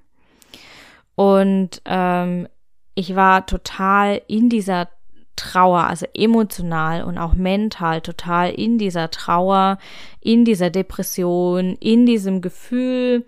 Und 1.15 1.81
ähm, 1.85 2.47
ich 2.93 3.15
war 3.15 3.45
total 3.45 4.21
in 4.27 4.49
dieser 4.49 4.89
Trauer, 5.37 5.87
also 5.87 6.05
emotional 6.13 7.03
und 7.03 7.17
auch 7.17 7.33
mental 7.33 8.01
total 8.01 8.51
in 8.51 8.77
dieser 8.77 9.09
Trauer, 9.09 9.77
in 10.19 10.43
dieser 10.43 10.69
Depression, 10.69 11.77
in 11.79 12.05
diesem 12.05 12.41
Gefühl 12.41 13.25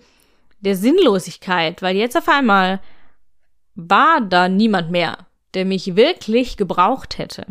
der 0.60 0.76
Sinnlosigkeit, 0.76 1.82
weil 1.82 1.96
jetzt 1.96 2.18
auf 2.18 2.28
einmal 2.28 2.82
war 3.76 4.20
da 4.20 4.50
niemand 4.50 4.92
mehr, 4.92 5.28
der 5.54 5.64
mich 5.64 5.96
wirklich 5.96 6.58
gebraucht 6.58 7.18
hätte, 7.18 7.46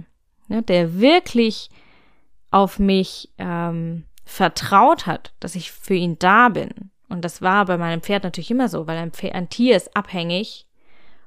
ne, 0.49 0.63
der 0.63 1.01
wirklich 1.01 1.71
auf 2.51 2.79
mich 2.79 3.31
ähm, 3.39 4.05
vertraut 4.25 5.07
hat, 5.07 5.33
dass 5.41 5.55
ich 5.55 5.73
für 5.73 5.95
ihn 5.95 6.19
da 6.19 6.51
bin. 6.51 6.91
Und 7.09 7.25
das 7.25 7.41
war 7.41 7.65
bei 7.65 7.79
meinem 7.79 8.03
Pferd 8.03 8.25
natürlich 8.25 8.51
immer 8.51 8.69
so, 8.69 8.87
weil 8.87 8.99
ein, 8.99 9.13
Pferd, 9.13 9.35
ein 9.35 9.49
Tier 9.49 9.77
ist 9.77 9.97
abhängig 9.97 10.67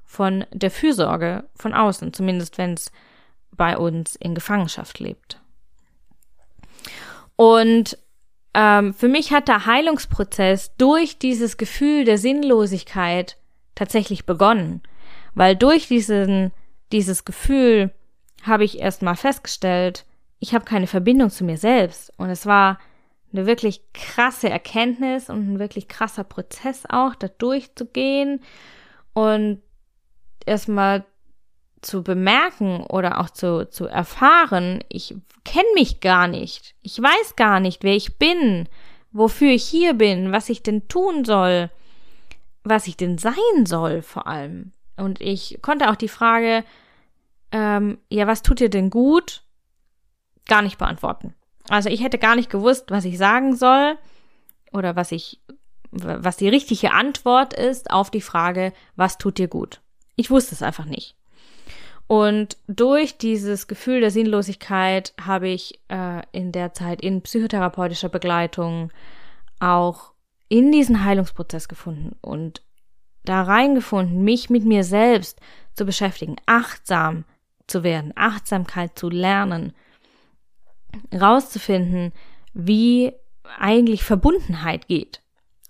von 0.05 0.45
der 0.51 0.69
Fürsorge 0.69 1.45
von 1.55 1.73
außen, 1.73 2.13
zumindest 2.13 2.57
wenn 2.57 2.73
es 2.73 2.91
bei 3.61 3.77
uns 3.77 4.15
in 4.15 4.33
Gefangenschaft 4.33 4.97
lebt. 4.97 5.39
Und 7.35 7.95
ähm, 8.55 8.95
für 8.95 9.07
mich 9.07 9.31
hat 9.31 9.49
der 9.49 9.67
Heilungsprozess 9.67 10.75
durch 10.77 11.19
dieses 11.19 11.57
Gefühl 11.57 12.03
der 12.03 12.17
Sinnlosigkeit 12.17 13.37
tatsächlich 13.75 14.25
begonnen, 14.25 14.81
weil 15.35 15.55
durch 15.55 15.87
diesen, 15.87 16.51
dieses 16.91 17.23
Gefühl 17.23 17.91
habe 18.41 18.63
ich 18.63 18.79
erstmal 18.79 19.15
festgestellt, 19.15 20.07
ich 20.39 20.55
habe 20.55 20.65
keine 20.65 20.87
Verbindung 20.87 21.29
zu 21.29 21.43
mir 21.43 21.57
selbst. 21.57 22.11
Und 22.17 22.31
es 22.31 22.47
war 22.47 22.79
eine 23.31 23.45
wirklich 23.45 23.83
krasse 23.93 24.49
Erkenntnis 24.49 25.29
und 25.29 25.53
ein 25.53 25.59
wirklich 25.59 25.87
krasser 25.87 26.23
Prozess 26.23 26.85
auch, 26.89 27.13
da 27.13 27.27
durchzugehen 27.27 28.41
und 29.13 29.61
erstmal 30.47 31.05
zu 31.81 32.03
bemerken 32.03 32.81
oder 32.81 33.19
auch 33.19 33.29
zu, 33.29 33.69
zu 33.69 33.85
erfahren, 33.87 34.83
ich 34.89 35.15
kenne 35.43 35.67
mich 35.73 35.99
gar 35.99 36.27
nicht. 36.27 36.75
Ich 36.81 37.01
weiß 37.01 37.35
gar 37.35 37.59
nicht, 37.59 37.83
wer 37.83 37.95
ich 37.95 38.17
bin, 38.17 38.69
wofür 39.11 39.49
ich 39.51 39.63
hier 39.65 39.93
bin, 39.93 40.31
was 40.31 40.49
ich 40.49 40.63
denn 40.63 40.87
tun 40.87 41.25
soll, 41.25 41.69
was 42.63 42.87
ich 42.87 42.97
denn 42.97 43.17
sein 43.17 43.65
soll 43.65 44.01
vor 44.01 44.27
allem. 44.27 44.71
Und 44.97 45.19
ich 45.21 45.59
konnte 45.61 45.89
auch 45.89 45.95
die 45.95 46.07
Frage, 46.07 46.63
ähm, 47.51 47.97
ja, 48.09 48.27
was 48.27 48.43
tut 48.43 48.59
dir 48.59 48.69
denn 48.69 48.89
gut, 48.89 49.43
gar 50.47 50.61
nicht 50.61 50.77
beantworten. 50.77 51.33
Also 51.69 51.89
ich 51.89 52.03
hätte 52.03 52.17
gar 52.17 52.35
nicht 52.35 52.49
gewusst, 52.49 52.91
was 52.91 53.05
ich 53.05 53.17
sagen 53.17 53.55
soll 53.55 53.97
oder 54.71 54.95
was 54.95 55.11
ich, 55.11 55.41
was 55.91 56.37
die 56.37 56.49
richtige 56.49 56.91
Antwort 56.91 57.53
ist 57.53 57.91
auf 57.91 58.11
die 58.11 58.21
Frage, 58.21 58.73
was 58.95 59.17
tut 59.17 59.37
dir 59.37 59.47
gut. 59.47 59.81
Ich 60.15 60.29
wusste 60.29 60.55
es 60.55 60.61
einfach 60.61 60.85
nicht. 60.85 61.15
Und 62.11 62.57
durch 62.67 63.17
dieses 63.17 63.67
Gefühl 63.67 64.01
der 64.01 64.11
Sinnlosigkeit 64.11 65.13
habe 65.21 65.47
ich 65.47 65.79
äh, 65.87 66.21
in 66.33 66.51
der 66.51 66.73
Zeit 66.73 66.99
in 66.99 67.21
psychotherapeutischer 67.21 68.09
Begleitung 68.09 68.91
auch 69.61 70.11
in 70.49 70.73
diesen 70.73 71.05
Heilungsprozess 71.05 71.69
gefunden 71.69 72.17
und 72.19 72.63
da 73.23 73.43
reingefunden, 73.43 74.25
mich 74.25 74.49
mit 74.49 74.65
mir 74.65 74.83
selbst 74.83 75.39
zu 75.73 75.85
beschäftigen, 75.85 76.35
achtsam 76.45 77.23
zu 77.65 77.81
werden, 77.81 78.11
Achtsamkeit 78.17 78.99
zu 78.99 79.09
lernen, 79.09 79.71
rauszufinden, 81.13 82.11
wie 82.53 83.13
eigentlich 83.57 84.03
Verbundenheit 84.03 84.89
geht 84.89 85.21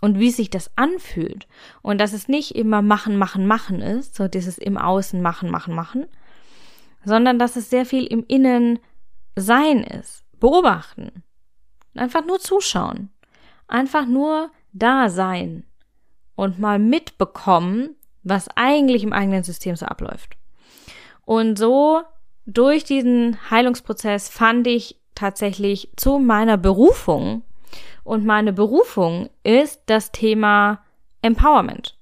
und 0.01 0.17
wie 0.17 0.31
sich 0.31 0.49
das 0.49 0.75
anfühlt. 0.75 1.47
Und 1.83 2.01
dass 2.01 2.13
es 2.13 2.27
nicht 2.27 2.55
immer 2.55 2.81
machen, 2.81 3.15
machen, 3.15 3.45
machen 3.45 3.83
ist, 3.83 4.15
so 4.15 4.27
dieses 4.27 4.57
im 4.57 4.79
Außen 4.79 5.21
machen, 5.21 5.51
machen, 5.51 5.75
machen, 5.75 6.07
sondern 7.03 7.39
dass 7.39 7.55
es 7.55 7.69
sehr 7.69 7.85
viel 7.85 8.05
im 8.05 8.25
Innen 8.27 8.79
sein 9.35 9.83
ist, 9.83 10.23
beobachten, 10.39 11.23
einfach 11.95 12.25
nur 12.25 12.39
zuschauen, 12.39 13.09
einfach 13.67 14.05
nur 14.05 14.51
da 14.73 15.09
sein 15.09 15.63
und 16.35 16.59
mal 16.59 16.79
mitbekommen, 16.79 17.95
was 18.23 18.49
eigentlich 18.55 19.03
im 19.03 19.13
eigenen 19.13 19.43
System 19.43 19.75
so 19.75 19.85
abläuft. 19.85 20.37
Und 21.25 21.57
so 21.57 22.01
durch 22.45 22.83
diesen 22.83 23.37
Heilungsprozess 23.49 24.29
fand 24.29 24.67
ich 24.67 24.99
tatsächlich 25.15 25.91
zu 25.95 26.19
meiner 26.19 26.57
Berufung. 26.57 27.43
Und 28.03 28.25
meine 28.25 28.53
Berufung 28.53 29.29
ist 29.43 29.83
das 29.85 30.11
Thema 30.11 30.83
Empowerment. 31.21 31.97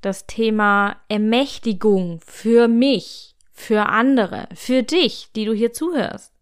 Das 0.00 0.26
Thema 0.26 0.96
Ermächtigung 1.08 2.20
für 2.24 2.68
mich, 2.68 3.27
für 3.58 3.86
andere, 3.86 4.48
für 4.54 4.84
dich, 4.84 5.30
die 5.34 5.44
du 5.44 5.52
hier 5.52 5.72
zuhörst. 5.72 6.32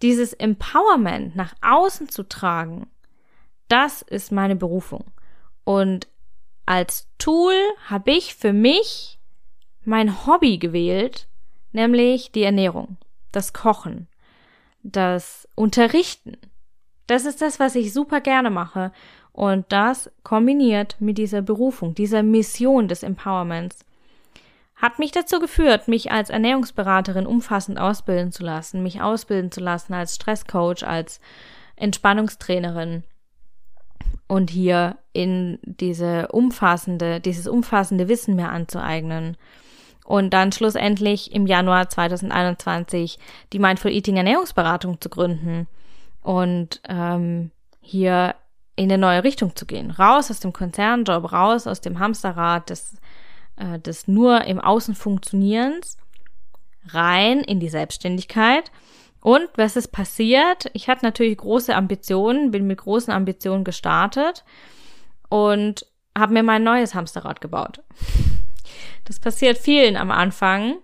Dieses 0.00 0.32
Empowerment 0.32 1.34
nach 1.34 1.52
außen 1.62 2.08
zu 2.08 2.22
tragen, 2.22 2.86
das 3.66 4.02
ist 4.02 4.30
meine 4.30 4.54
Berufung. 4.54 5.04
Und 5.64 6.06
als 6.64 7.08
Tool 7.18 7.54
habe 7.86 8.12
ich 8.12 8.36
für 8.36 8.52
mich 8.52 9.18
mein 9.84 10.26
Hobby 10.26 10.58
gewählt, 10.58 11.26
nämlich 11.72 12.30
die 12.30 12.44
Ernährung, 12.44 12.96
das 13.32 13.52
Kochen, 13.52 14.06
das 14.84 15.48
Unterrichten. 15.56 16.36
Das 17.08 17.24
ist 17.24 17.42
das, 17.42 17.58
was 17.58 17.74
ich 17.74 17.92
super 17.92 18.20
gerne 18.20 18.50
mache. 18.50 18.92
Und 19.32 19.66
das 19.70 20.08
kombiniert 20.22 20.96
mit 21.00 21.18
dieser 21.18 21.42
Berufung, 21.42 21.96
dieser 21.96 22.22
Mission 22.22 22.86
des 22.86 23.02
Empowerments 23.02 23.85
hat 24.76 24.98
mich 24.98 25.10
dazu 25.10 25.40
geführt, 25.40 25.88
mich 25.88 26.12
als 26.12 26.28
Ernährungsberaterin 26.28 27.26
umfassend 27.26 27.80
ausbilden 27.80 28.30
zu 28.30 28.44
lassen, 28.44 28.82
mich 28.82 29.00
ausbilden 29.00 29.50
zu 29.50 29.60
lassen 29.60 29.94
als 29.94 30.14
Stresscoach, 30.14 30.84
als 30.86 31.20
Entspannungstrainerin 31.76 33.02
und 34.28 34.50
hier 34.50 34.98
in 35.12 35.58
diese 35.62 36.28
umfassende, 36.28 37.20
dieses 37.20 37.46
umfassende 37.46 38.08
Wissen 38.08 38.36
mehr 38.36 38.52
anzueignen. 38.52 39.36
Und 40.04 40.30
dann 40.30 40.52
schlussendlich 40.52 41.32
im 41.32 41.46
Januar 41.46 41.88
2021 41.88 43.18
die 43.52 43.58
Mindful 43.58 43.90
Eating 43.90 44.16
Ernährungsberatung 44.16 45.00
zu 45.00 45.08
gründen 45.08 45.66
und 46.22 46.80
ähm, 46.88 47.50
hier 47.80 48.36
in 48.76 48.84
eine 48.84 48.98
neue 48.98 49.24
Richtung 49.24 49.56
zu 49.56 49.66
gehen. 49.66 49.90
Raus 49.90 50.30
aus 50.30 50.38
dem 50.38 50.52
Konzernjob, 50.52 51.32
raus 51.32 51.66
aus 51.66 51.80
dem 51.80 51.98
Hamsterrad 51.98 52.70
des 52.70 52.98
äh, 53.56 53.78
des 53.78 54.08
nur 54.08 54.44
im 54.44 54.60
Außen 54.60 54.94
Funktionierens 54.94 55.98
rein 56.88 57.40
in 57.40 57.60
die 57.60 57.68
Selbstständigkeit. 57.68 58.70
Und 59.20 59.48
was 59.56 59.76
ist 59.76 59.88
passiert? 59.88 60.70
Ich 60.72 60.88
hatte 60.88 61.04
natürlich 61.04 61.38
große 61.38 61.74
Ambitionen, 61.74 62.50
bin 62.52 62.66
mit 62.66 62.78
großen 62.78 63.12
Ambitionen 63.12 63.64
gestartet 63.64 64.44
und 65.28 65.86
habe 66.16 66.32
mir 66.32 66.42
mein 66.42 66.62
neues 66.62 66.94
Hamsterrad 66.94 67.40
gebaut. 67.40 67.82
Das 69.04 69.20
passiert 69.20 69.58
vielen 69.58 69.96
am 69.96 70.10
Anfang. 70.10 70.76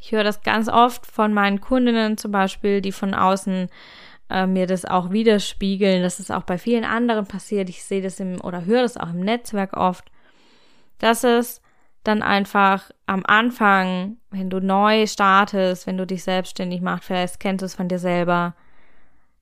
Ich 0.00 0.12
höre 0.12 0.24
das 0.24 0.42
ganz 0.42 0.68
oft 0.68 1.06
von 1.06 1.32
meinen 1.32 1.60
Kundinnen 1.60 2.18
zum 2.18 2.30
Beispiel, 2.30 2.80
die 2.80 2.92
von 2.92 3.14
außen 3.14 3.68
äh, 4.30 4.46
mir 4.46 4.66
das 4.66 4.84
auch 4.84 5.10
widerspiegeln. 5.10 6.02
Das 6.02 6.20
ist 6.20 6.30
auch 6.30 6.42
bei 6.42 6.58
vielen 6.58 6.84
anderen 6.84 7.26
passiert. 7.26 7.68
Ich 7.68 7.84
sehe 7.84 8.02
das 8.02 8.20
im 8.20 8.40
oder 8.40 8.64
höre 8.64 8.82
das 8.82 8.96
auch 8.96 9.10
im 9.10 9.20
Netzwerk 9.20 9.76
oft 9.76 10.10
dass 11.04 11.22
es 11.22 11.60
dann 12.02 12.22
einfach 12.22 12.90
am 13.04 13.24
Anfang, 13.26 14.16
wenn 14.30 14.48
du 14.48 14.58
neu 14.58 15.06
startest, 15.06 15.86
wenn 15.86 15.98
du 15.98 16.06
dich 16.06 16.24
selbstständig 16.24 16.80
machst, 16.80 17.04
vielleicht 17.04 17.40
kennst 17.40 17.60
du 17.60 17.66
es 17.66 17.74
von 17.74 17.88
dir 17.88 17.98
selber, 17.98 18.54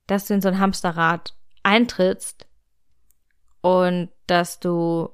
dass 0.05 0.27
du 0.27 0.33
in 0.33 0.41
so 0.41 0.49
ein 0.49 0.59
Hamsterrad 0.59 1.33
eintrittst 1.63 2.47
und 3.61 4.09
dass 4.27 4.59
du 4.59 5.09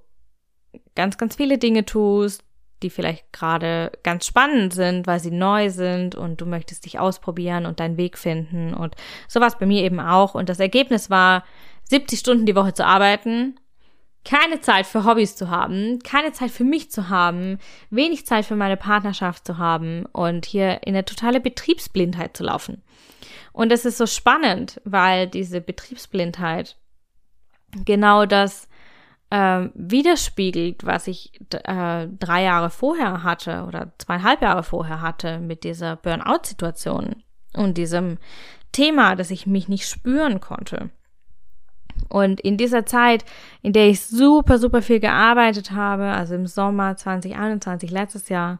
ganz, 0.95 1.19
ganz 1.19 1.35
viele 1.35 1.59
Dinge 1.59 1.85
tust, 1.85 2.43
die 2.81 2.89
vielleicht 2.89 3.31
gerade 3.31 3.91
ganz 4.01 4.25
spannend 4.25 4.73
sind, 4.73 5.05
weil 5.05 5.19
sie 5.19 5.31
neu 5.31 5.69
sind 5.69 6.15
und 6.15 6.41
du 6.41 6.47
möchtest 6.47 6.85
dich 6.85 6.97
ausprobieren 6.97 7.67
und 7.67 7.79
deinen 7.79 7.97
Weg 7.97 8.17
finden 8.17 8.73
und 8.73 8.95
sowas 9.27 9.59
bei 9.59 9.67
mir 9.67 9.83
eben 9.83 9.99
auch. 9.99 10.33
Und 10.33 10.49
das 10.49 10.59
Ergebnis 10.59 11.11
war, 11.11 11.43
70 11.83 12.19
Stunden 12.19 12.45
die 12.47 12.55
Woche 12.55 12.73
zu 12.73 12.85
arbeiten, 12.85 13.58
keine 14.25 14.59
Zeit 14.61 14.85
für 14.85 15.05
Hobbys 15.05 15.35
zu 15.35 15.49
haben, 15.49 15.99
keine 15.99 16.31
Zeit 16.33 16.51
für 16.51 16.63
mich 16.63 16.91
zu 16.91 17.09
haben, 17.09 17.57
wenig 17.89 18.25
Zeit 18.25 18.45
für 18.45 18.55
meine 18.55 18.77
Partnerschaft 18.77 19.45
zu 19.45 19.57
haben 19.57 20.05
und 20.07 20.45
hier 20.45 20.81
in 20.83 20.93
eine 20.93 21.05
totale 21.05 21.39
Betriebsblindheit 21.39 22.35
zu 22.35 22.43
laufen. 22.43 22.83
Und 23.53 23.71
es 23.71 23.85
ist 23.85 23.97
so 23.97 24.05
spannend, 24.05 24.81
weil 24.85 25.27
diese 25.27 25.61
Betriebsblindheit 25.61 26.77
genau 27.85 28.25
das 28.25 28.67
äh, 29.29 29.67
widerspiegelt, 29.73 30.85
was 30.85 31.07
ich 31.07 31.39
äh, 31.51 32.07
drei 32.07 32.43
Jahre 32.43 32.69
vorher 32.69 33.23
hatte 33.23 33.65
oder 33.67 33.93
zweieinhalb 33.97 34.41
Jahre 34.41 34.63
vorher 34.63 35.01
hatte 35.01 35.39
mit 35.39 35.63
dieser 35.63 35.95
Burnout-Situation 35.95 37.23
und 37.53 37.77
diesem 37.77 38.17
Thema, 38.71 39.15
dass 39.15 39.31
ich 39.31 39.47
mich 39.47 39.67
nicht 39.67 39.87
spüren 39.87 40.39
konnte. 40.39 40.89
Und 42.07 42.39
in 42.41 42.57
dieser 42.57 42.85
Zeit, 42.85 43.25
in 43.61 43.73
der 43.73 43.89
ich 43.89 44.01
super, 44.01 44.57
super 44.57 44.81
viel 44.81 44.99
gearbeitet 44.99 45.71
habe, 45.71 46.05
also 46.05 46.35
im 46.35 46.47
Sommer 46.47 46.95
2021, 46.95 47.91
letztes 47.91 48.29
Jahr, 48.29 48.59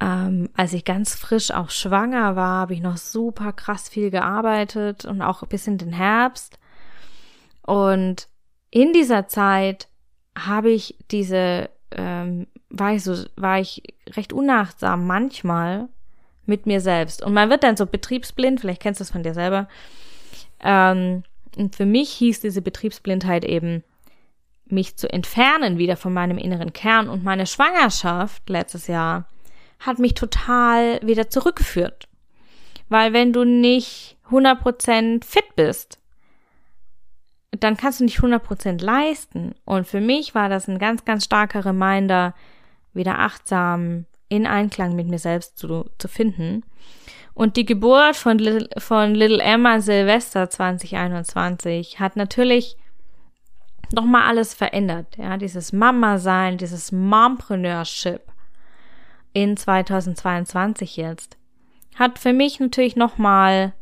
ähm, 0.00 0.48
als 0.56 0.72
ich 0.72 0.84
ganz 0.84 1.14
frisch 1.14 1.52
auch 1.52 1.70
schwanger 1.70 2.34
war, 2.34 2.60
habe 2.62 2.74
ich 2.74 2.80
noch 2.80 2.96
super 2.96 3.52
krass 3.52 3.88
viel 3.88 4.10
gearbeitet 4.10 5.04
und 5.04 5.22
auch 5.22 5.46
bis 5.46 5.66
in 5.66 5.78
den 5.78 5.92
Herbst. 5.92 6.58
Und 7.64 8.26
in 8.70 8.92
dieser 8.92 9.28
Zeit 9.28 9.88
habe 10.36 10.70
ich 10.70 10.96
diese, 11.10 11.70
ähm, 11.92 12.48
war 12.68 12.94
ich 12.94 13.04
so, 13.04 13.14
war 13.36 13.60
ich 13.60 13.82
recht 14.10 14.32
unachtsam 14.32 15.06
manchmal 15.06 15.88
mit 16.46 16.66
mir 16.66 16.80
selbst. 16.80 17.22
Und 17.22 17.34
man 17.34 17.50
wird 17.50 17.62
dann 17.62 17.76
so 17.76 17.86
betriebsblind, 17.86 18.60
vielleicht 18.60 18.82
kennst 18.82 18.98
du 19.00 19.04
das 19.04 19.12
von 19.12 19.22
dir 19.22 19.34
selber. 19.34 19.68
Ähm, 20.60 21.22
und 21.56 21.76
für 21.76 21.86
mich 21.86 22.10
hieß 22.12 22.40
diese 22.40 22.62
Betriebsblindheit 22.62 23.44
eben, 23.44 23.82
mich 24.66 24.96
zu 24.96 25.12
entfernen 25.12 25.78
wieder 25.78 25.96
von 25.96 26.12
meinem 26.12 26.38
inneren 26.38 26.72
Kern. 26.72 27.08
Und 27.08 27.22
meine 27.22 27.46
Schwangerschaft 27.46 28.48
letztes 28.48 28.86
Jahr 28.86 29.28
hat 29.80 29.98
mich 29.98 30.14
total 30.14 31.00
wieder 31.02 31.28
zurückgeführt. 31.28 32.08
Weil 32.88 33.12
wenn 33.12 33.32
du 33.32 33.44
nicht 33.44 34.16
100% 34.30 35.24
fit 35.24 35.56
bist, 35.56 35.98
dann 37.50 37.76
kannst 37.76 38.00
du 38.00 38.04
nicht 38.04 38.18
100% 38.18 38.82
leisten. 38.82 39.54
Und 39.64 39.86
für 39.86 40.00
mich 40.00 40.34
war 40.34 40.48
das 40.48 40.68
ein 40.68 40.78
ganz, 40.78 41.04
ganz 41.04 41.24
starker 41.24 41.64
Reminder, 41.64 42.34
wieder 42.94 43.18
achtsam 43.18 44.06
in 44.32 44.46
Einklang 44.46 44.96
mit 44.96 45.08
mir 45.08 45.18
selbst 45.18 45.58
zu, 45.58 45.90
zu 45.98 46.08
finden. 46.08 46.64
Und 47.34 47.56
die 47.56 47.66
Geburt 47.66 48.16
von 48.16 48.38
Little, 48.38 48.68
von 48.78 49.14
Little 49.14 49.42
Emma 49.42 49.80
Silvester 49.80 50.48
2021 50.48 52.00
hat 52.00 52.16
natürlich 52.16 52.78
nochmal 53.92 54.22
alles 54.22 54.54
verändert. 54.54 55.18
Ja, 55.18 55.36
dieses 55.36 55.74
Mama-Sein, 55.74 56.56
dieses 56.56 56.92
Mompreneurship 56.92 58.22
in 59.34 59.56
2022 59.56 60.96
jetzt 60.96 61.36
hat 61.94 62.18
für 62.18 62.32
mich 62.32 62.58
natürlich 62.58 62.96
nochmal 62.96 63.74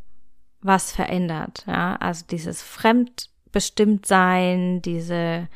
was 0.62 0.90
verändert. 0.90 1.62
Ja, 1.68 1.94
also 1.96 2.24
dieses 2.28 2.60
Fremdbestimmtsein, 2.60 4.82
diese, 4.82 5.46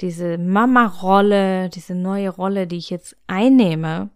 diese 0.00 0.38
Mama-Rolle, 0.38 1.68
diese 1.68 1.96
neue 1.96 2.30
Rolle, 2.30 2.68
die 2.68 2.78
ich 2.78 2.90
jetzt 2.90 3.16
einnehme, 3.26 4.10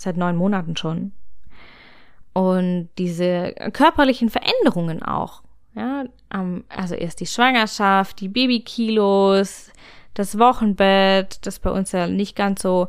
seit 0.00 0.16
neun 0.16 0.36
Monaten 0.36 0.76
schon, 0.76 1.12
und 2.32 2.88
diese 2.98 3.52
körperlichen 3.72 4.30
Veränderungen 4.30 5.02
auch. 5.02 5.42
Ja, 5.74 6.04
also 6.68 6.94
erst 6.94 7.20
die 7.20 7.26
Schwangerschaft, 7.26 8.20
die 8.20 8.28
Babykilos, 8.28 9.70
das 10.14 10.38
Wochenbett, 10.38 11.44
das 11.46 11.58
bei 11.58 11.70
uns 11.70 11.92
ja 11.92 12.06
nicht 12.06 12.36
ganz 12.36 12.62
so 12.62 12.88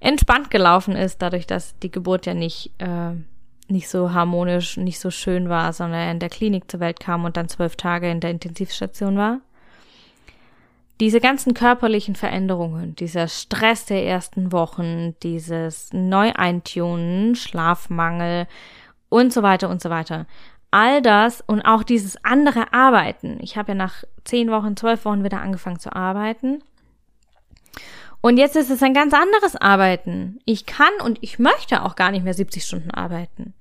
entspannt 0.00 0.50
gelaufen 0.50 0.96
ist, 0.96 1.22
dadurch, 1.22 1.46
dass 1.46 1.78
die 1.78 1.90
Geburt 1.90 2.26
ja 2.26 2.34
nicht, 2.34 2.72
äh, 2.78 3.12
nicht 3.68 3.88
so 3.88 4.12
harmonisch, 4.12 4.76
nicht 4.76 4.98
so 4.98 5.10
schön 5.10 5.48
war, 5.48 5.72
sondern 5.72 6.00
er 6.00 6.10
in 6.10 6.18
der 6.18 6.28
Klinik 6.28 6.70
zur 6.70 6.80
Welt 6.80 6.98
kam 7.00 7.24
und 7.24 7.36
dann 7.36 7.48
zwölf 7.48 7.76
Tage 7.76 8.10
in 8.10 8.20
der 8.20 8.30
Intensivstation 8.30 9.16
war 9.16 9.40
diese 11.02 11.18
ganzen 11.18 11.52
körperlichen 11.52 12.14
Veränderungen, 12.14 12.94
dieser 12.94 13.26
Stress 13.26 13.86
der 13.86 14.06
ersten 14.06 14.52
Wochen, 14.52 15.16
dieses 15.24 15.92
Neueintunen, 15.92 17.34
Schlafmangel 17.34 18.46
und 19.08 19.32
so 19.32 19.42
weiter 19.42 19.68
und 19.68 19.82
so 19.82 19.90
weiter. 19.90 20.26
All 20.70 21.02
das 21.02 21.40
und 21.40 21.62
auch 21.62 21.82
dieses 21.82 22.24
andere 22.24 22.72
Arbeiten. 22.72 23.38
Ich 23.40 23.56
habe 23.56 23.72
ja 23.72 23.74
nach 23.74 24.04
zehn 24.22 24.48
Wochen, 24.52 24.76
zwölf 24.76 25.04
Wochen 25.04 25.24
wieder 25.24 25.40
angefangen 25.40 25.80
zu 25.80 25.92
arbeiten. 25.92 26.62
Und 28.20 28.36
jetzt 28.36 28.54
ist 28.54 28.70
es 28.70 28.80
ein 28.80 28.94
ganz 28.94 29.12
anderes 29.12 29.56
Arbeiten. 29.56 30.38
Ich 30.44 30.66
kann 30.66 30.92
und 31.04 31.18
ich 31.20 31.40
möchte 31.40 31.82
auch 31.82 31.96
gar 31.96 32.12
nicht 32.12 32.22
mehr 32.22 32.32
70 32.32 32.64
Stunden 32.64 32.92
arbeiten. 32.92 33.54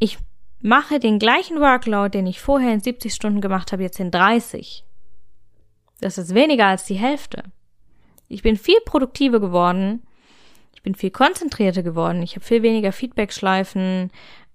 Ich 0.00 0.18
mache 0.60 1.00
den 1.00 1.18
gleichen 1.18 1.60
Workload, 1.60 2.10
den 2.10 2.26
ich 2.26 2.42
vorher 2.42 2.74
in 2.74 2.80
70 2.80 3.14
Stunden 3.14 3.40
gemacht 3.40 3.72
habe, 3.72 3.84
jetzt 3.84 4.00
in 4.00 4.10
30. 4.10 4.84
Das 6.00 6.18
ist 6.18 6.34
weniger 6.34 6.66
als 6.66 6.84
die 6.84 6.94
Hälfte. 6.94 7.44
Ich 8.28 8.42
bin 8.42 8.56
viel 8.56 8.78
produktiver 8.84 9.40
geworden. 9.40 10.02
Ich 10.74 10.82
bin 10.82 10.94
viel 10.94 11.10
konzentrierter 11.10 11.82
geworden. 11.82 12.22
Ich 12.22 12.36
habe 12.36 12.44
viel 12.44 12.62
weniger 12.62 12.92
Feedback-Schleifen 12.92 14.10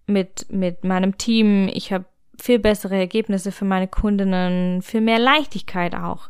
mit, 0.08 0.46
mit 0.50 0.84
meinem 0.84 1.18
Team. 1.18 1.68
Ich 1.68 1.92
habe 1.92 2.06
viel 2.40 2.60
bessere 2.60 2.96
Ergebnisse 2.96 3.52
für 3.52 3.66
meine 3.66 3.88
Kundinnen, 3.88 4.82
viel 4.82 5.02
mehr 5.02 5.20
Leichtigkeit 5.20 5.96
auch. 5.96 6.30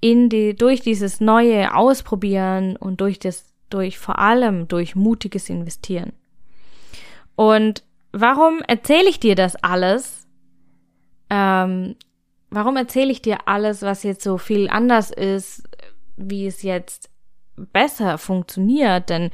In 0.00 0.28
die, 0.28 0.54
durch 0.54 0.80
dieses 0.80 1.20
neue 1.20 1.74
Ausprobieren 1.74 2.76
und 2.76 3.00
durch 3.00 3.18
das, 3.18 3.52
durch 3.70 3.98
vor 3.98 4.18
allem 4.18 4.68
durch 4.68 4.94
mutiges 4.94 5.50
Investieren. 5.50 6.12
Und 7.34 7.82
warum 8.12 8.60
erzähle 8.66 9.08
ich 9.08 9.20
dir 9.20 9.34
das 9.34 9.56
alles? 9.56 10.26
Ähm, 11.28 11.96
warum 12.50 12.76
erzähle 12.76 13.12
ich 13.12 13.22
dir 13.22 13.46
alles, 13.46 13.82
was 13.82 14.02
jetzt 14.02 14.22
so 14.22 14.38
viel 14.38 14.68
anders 14.68 15.10
ist, 15.10 15.62
wie 16.16 16.46
es 16.46 16.62
jetzt 16.62 17.10
besser 17.56 18.18
funktioniert? 18.18 19.10
Denn 19.10 19.30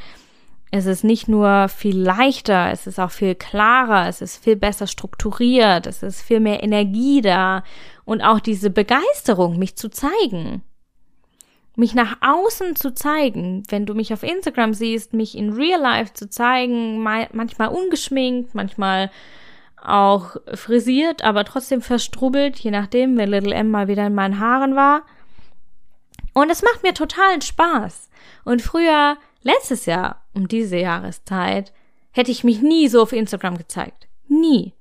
es 0.70 0.86
ist 0.86 1.04
nicht 1.04 1.28
nur 1.28 1.68
viel 1.68 1.98
leichter, 1.98 2.70
es 2.72 2.86
ist 2.86 2.98
auch 2.98 3.10
viel 3.10 3.34
klarer, 3.34 4.08
es 4.08 4.22
ist 4.22 4.42
viel 4.42 4.56
besser 4.56 4.86
strukturiert, 4.86 5.86
es 5.86 6.02
ist 6.02 6.22
viel 6.22 6.40
mehr 6.40 6.62
Energie 6.62 7.20
da 7.20 7.62
und 8.04 8.22
auch 8.22 8.40
diese 8.40 8.70
Begeisterung, 8.70 9.58
mich 9.58 9.76
zu 9.76 9.90
zeigen. 9.90 10.62
Mich 11.76 11.94
nach 11.94 12.16
außen 12.20 12.74
zu 12.76 12.94
zeigen, 12.94 13.62
wenn 13.68 13.86
du 13.86 13.94
mich 13.94 14.12
auf 14.12 14.22
Instagram 14.22 14.74
siehst, 14.74 15.12
mich 15.12 15.36
in 15.36 15.52
Real 15.52 15.80
Life 15.80 16.14
zu 16.14 16.28
zeigen, 16.28 17.02
manchmal 17.02 17.68
ungeschminkt, 17.68 18.54
manchmal 18.54 19.10
auch 19.84 20.36
frisiert, 20.54 21.22
aber 21.22 21.44
trotzdem 21.44 21.82
verstrubbelt, 21.82 22.58
je 22.58 22.70
nachdem, 22.70 23.16
wenn 23.16 23.30
Little 23.30 23.54
M 23.54 23.70
mal 23.70 23.88
wieder 23.88 24.06
in 24.06 24.14
meinen 24.14 24.38
Haaren 24.38 24.76
war. 24.76 25.02
Und 26.34 26.50
es 26.50 26.62
macht 26.62 26.82
mir 26.82 26.94
totalen 26.94 27.42
Spaß. 27.42 28.08
Und 28.44 28.62
früher, 28.62 29.16
letztes 29.42 29.86
Jahr, 29.86 30.24
um 30.34 30.48
diese 30.48 30.76
Jahreszeit, 30.76 31.72
hätte 32.12 32.30
ich 32.30 32.44
mich 32.44 32.62
nie 32.62 32.88
so 32.88 33.02
auf 33.02 33.12
Instagram 33.12 33.58
gezeigt. 33.58 34.08
Nie. 34.28 34.74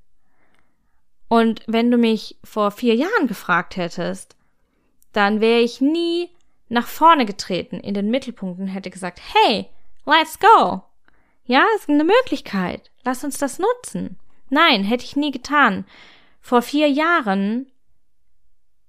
Und 1.28 1.64
wenn 1.68 1.92
du 1.92 1.98
mich 1.98 2.38
vor 2.44 2.72
vier 2.72 2.96
Jahren 2.96 3.28
gefragt 3.28 3.78
hättest, 3.78 4.36
dann 5.14 5.42
wäre 5.42 5.62
ich 5.62 5.82
nie 5.82 6.30
nach 6.70 6.88
vorne 6.88 7.26
getreten 7.26 7.80
in 7.80 7.94
den 7.94 8.10
Mittelpunkt 8.10 8.60
und 8.60 8.68
hätte 8.68 8.90
gesagt, 8.90 9.22
hey, 9.34 9.68
let's 10.06 10.40
go. 10.40 10.84
Ja, 11.46 11.66
ist 11.76 11.90
eine 11.90 12.04
Möglichkeit. 12.04 12.92
Lass 13.04 13.24
uns 13.24 13.38
das 13.38 13.60
nutzen. 13.60 14.18
Nein, 14.52 14.84
hätte 14.84 15.06
ich 15.06 15.16
nie 15.16 15.32
getan. 15.32 15.86
Vor 16.42 16.62
vier 16.62 16.90
Jahren 16.90 17.72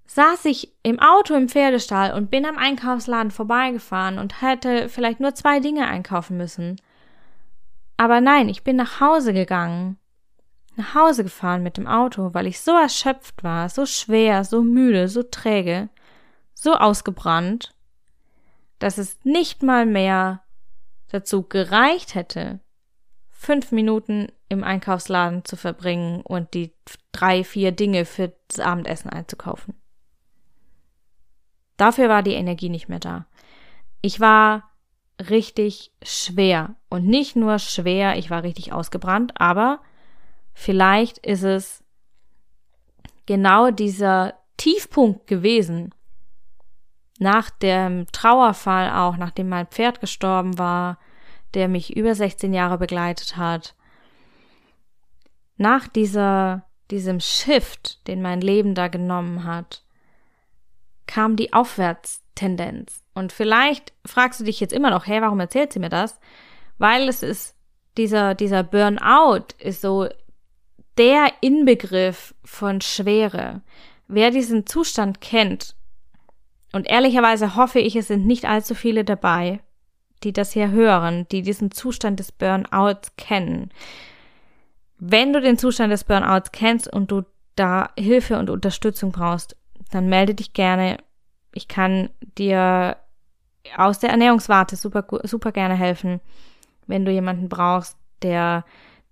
saß 0.06 0.44
ich 0.46 0.74
im 0.82 0.98
Auto 0.98 1.34
im 1.34 1.48
Pferdestall 1.48 2.12
und 2.12 2.30
bin 2.30 2.44
am 2.44 2.58
Einkaufsladen 2.58 3.30
vorbeigefahren 3.30 4.18
und 4.18 4.42
hätte 4.42 4.88
vielleicht 4.88 5.20
nur 5.20 5.34
zwei 5.34 5.60
Dinge 5.60 5.86
einkaufen 5.86 6.36
müssen. 6.36 6.80
Aber 7.96 8.20
nein, 8.20 8.48
ich 8.48 8.64
bin 8.64 8.74
nach 8.74 9.00
Hause 9.00 9.32
gegangen, 9.32 9.98
nach 10.74 10.96
Hause 10.96 11.22
gefahren 11.22 11.62
mit 11.62 11.76
dem 11.76 11.86
Auto, 11.86 12.34
weil 12.34 12.48
ich 12.48 12.60
so 12.60 12.72
erschöpft 12.72 13.44
war, 13.44 13.68
so 13.68 13.86
schwer, 13.86 14.42
so 14.42 14.62
müde, 14.62 15.06
so 15.06 15.22
träge, 15.22 15.90
so 16.54 16.74
ausgebrannt, 16.74 17.72
dass 18.80 18.98
es 18.98 19.18
nicht 19.22 19.62
mal 19.62 19.86
mehr 19.86 20.42
dazu 21.12 21.44
gereicht 21.44 22.16
hätte, 22.16 22.58
fünf 23.30 23.70
Minuten 23.70 24.32
im 24.52 24.64
Einkaufsladen 24.64 25.46
zu 25.46 25.56
verbringen 25.56 26.20
und 26.20 26.52
die 26.52 26.72
drei, 27.10 27.42
vier 27.42 27.72
Dinge 27.72 28.04
für 28.04 28.34
das 28.48 28.60
Abendessen 28.60 29.08
einzukaufen. 29.08 29.74
Dafür 31.78 32.10
war 32.10 32.22
die 32.22 32.34
Energie 32.34 32.68
nicht 32.68 32.88
mehr 32.88 32.98
da. 32.98 33.26
Ich 34.02 34.20
war 34.20 34.70
richtig 35.30 35.92
schwer. 36.02 36.74
Und 36.90 37.06
nicht 37.06 37.34
nur 37.34 37.58
schwer, 37.58 38.18
ich 38.18 38.28
war 38.28 38.42
richtig 38.42 38.74
ausgebrannt, 38.74 39.32
aber 39.36 39.80
vielleicht 40.52 41.18
ist 41.18 41.44
es 41.44 41.82
genau 43.24 43.70
dieser 43.70 44.34
Tiefpunkt 44.58 45.26
gewesen. 45.26 45.94
Nach 47.18 47.48
dem 47.48 48.06
Trauerfall 48.12 48.90
auch, 48.90 49.16
nachdem 49.16 49.48
mein 49.48 49.66
Pferd 49.66 50.00
gestorben 50.00 50.58
war, 50.58 50.98
der 51.54 51.68
mich 51.68 51.96
über 51.96 52.14
16 52.14 52.52
Jahre 52.52 52.76
begleitet 52.76 53.38
hat. 53.38 53.74
Nach 55.56 55.88
dieser, 55.88 56.64
diesem 56.90 57.20
Shift, 57.20 58.06
den 58.06 58.22
mein 58.22 58.40
Leben 58.40 58.74
da 58.74 58.88
genommen 58.88 59.44
hat, 59.44 59.84
kam 61.06 61.36
die 61.36 61.52
Aufwärtstendenz. 61.52 63.02
Und 63.14 63.32
vielleicht 63.32 63.92
fragst 64.06 64.40
du 64.40 64.44
dich 64.44 64.60
jetzt 64.60 64.72
immer 64.72 64.90
noch, 64.90 65.06
hey, 65.06 65.20
warum 65.20 65.40
erzählt 65.40 65.72
sie 65.72 65.78
mir 65.78 65.90
das? 65.90 66.18
Weil 66.78 67.08
es 67.08 67.22
ist, 67.22 67.54
dieser, 67.96 68.34
dieser 68.34 68.62
Burnout 68.62 69.54
ist 69.58 69.82
so 69.82 70.08
der 70.96 71.32
Inbegriff 71.40 72.34
von 72.44 72.80
Schwere. 72.80 73.62
Wer 74.08 74.30
diesen 74.30 74.66
Zustand 74.66 75.20
kennt, 75.20 75.74
und 76.72 76.88
ehrlicherweise 76.88 77.54
hoffe 77.54 77.78
ich, 77.78 77.96
es 77.96 78.08
sind 78.08 78.26
nicht 78.26 78.46
allzu 78.46 78.74
viele 78.74 79.04
dabei, 79.04 79.60
die 80.24 80.32
das 80.32 80.52
hier 80.52 80.70
hören, 80.70 81.26
die 81.30 81.42
diesen 81.42 81.70
Zustand 81.70 82.18
des 82.18 82.32
Burnouts 82.32 83.14
kennen. 83.16 83.70
Wenn 85.04 85.32
du 85.32 85.40
den 85.40 85.58
Zustand 85.58 85.92
des 85.92 86.04
Burnouts 86.04 86.52
kennst 86.52 86.86
und 86.86 87.10
du 87.10 87.22
da 87.56 87.90
Hilfe 87.98 88.38
und 88.38 88.50
Unterstützung 88.50 89.10
brauchst, 89.10 89.56
dann 89.90 90.08
melde 90.08 90.32
dich 90.32 90.52
gerne. 90.52 90.98
Ich 91.52 91.66
kann 91.66 92.10
dir 92.38 92.96
aus 93.76 93.98
der 93.98 94.10
Ernährungswarte 94.10 94.76
super, 94.76 95.04
super 95.24 95.50
gerne 95.50 95.74
helfen, 95.74 96.20
wenn 96.86 97.04
du 97.04 97.10
jemanden 97.10 97.48
brauchst, 97.48 97.96
der 98.22 98.64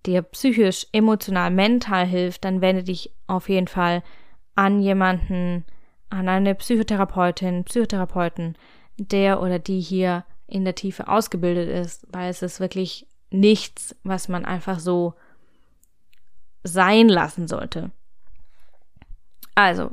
dir 0.07 0.23
psychisch, 0.23 0.87
emotional, 0.93 1.51
mental 1.51 2.07
hilft, 2.07 2.45
dann 2.45 2.61
wende 2.61 2.85
dich 2.85 3.13
auf 3.27 3.49
jeden 3.49 3.67
Fall 3.67 4.05
an 4.55 4.81
jemanden, 4.81 5.65
an 6.09 6.29
eine 6.29 6.55
Psychotherapeutin, 6.55 7.65
Psychotherapeuten, 7.65 8.57
der 8.97 9.43
oder 9.43 9.59
die 9.59 9.81
hier 9.81 10.25
in 10.47 10.65
der 10.65 10.77
Tiefe 10.77 11.09
ausgebildet 11.09 11.69
ist, 11.69 12.07
weil 12.13 12.31
es 12.31 12.43
ist 12.43 12.61
wirklich 12.61 13.09
nichts, 13.31 13.97
was 14.05 14.29
man 14.29 14.45
einfach 14.45 14.79
so 14.79 15.15
sein 16.63 17.09
lassen 17.09 17.49
sollte. 17.49 17.91
Also, 19.55 19.91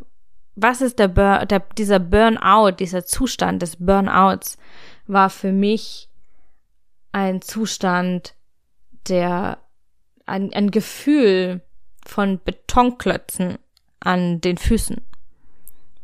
was 0.56 0.82
ist 0.82 1.00
der, 1.00 1.08
Bur 1.08 1.46
der 1.46 1.60
dieser 1.60 2.00
Burnout, 2.00 2.72
dieser 2.80 3.06
Zustand 3.06 3.62
des 3.62 3.76
Burnouts 3.78 4.58
war 5.06 5.30
für 5.30 5.52
mich 5.52 6.10
ein 7.12 7.42
Zustand, 7.42 8.34
der 9.08 9.60
ein, 10.26 10.54
ein 10.54 10.72
Gefühl 10.72 11.62
von 12.06 12.40
Betonklötzen 12.44 13.58
an 14.00 14.42
den 14.42 14.58
Füßen. 14.58 15.02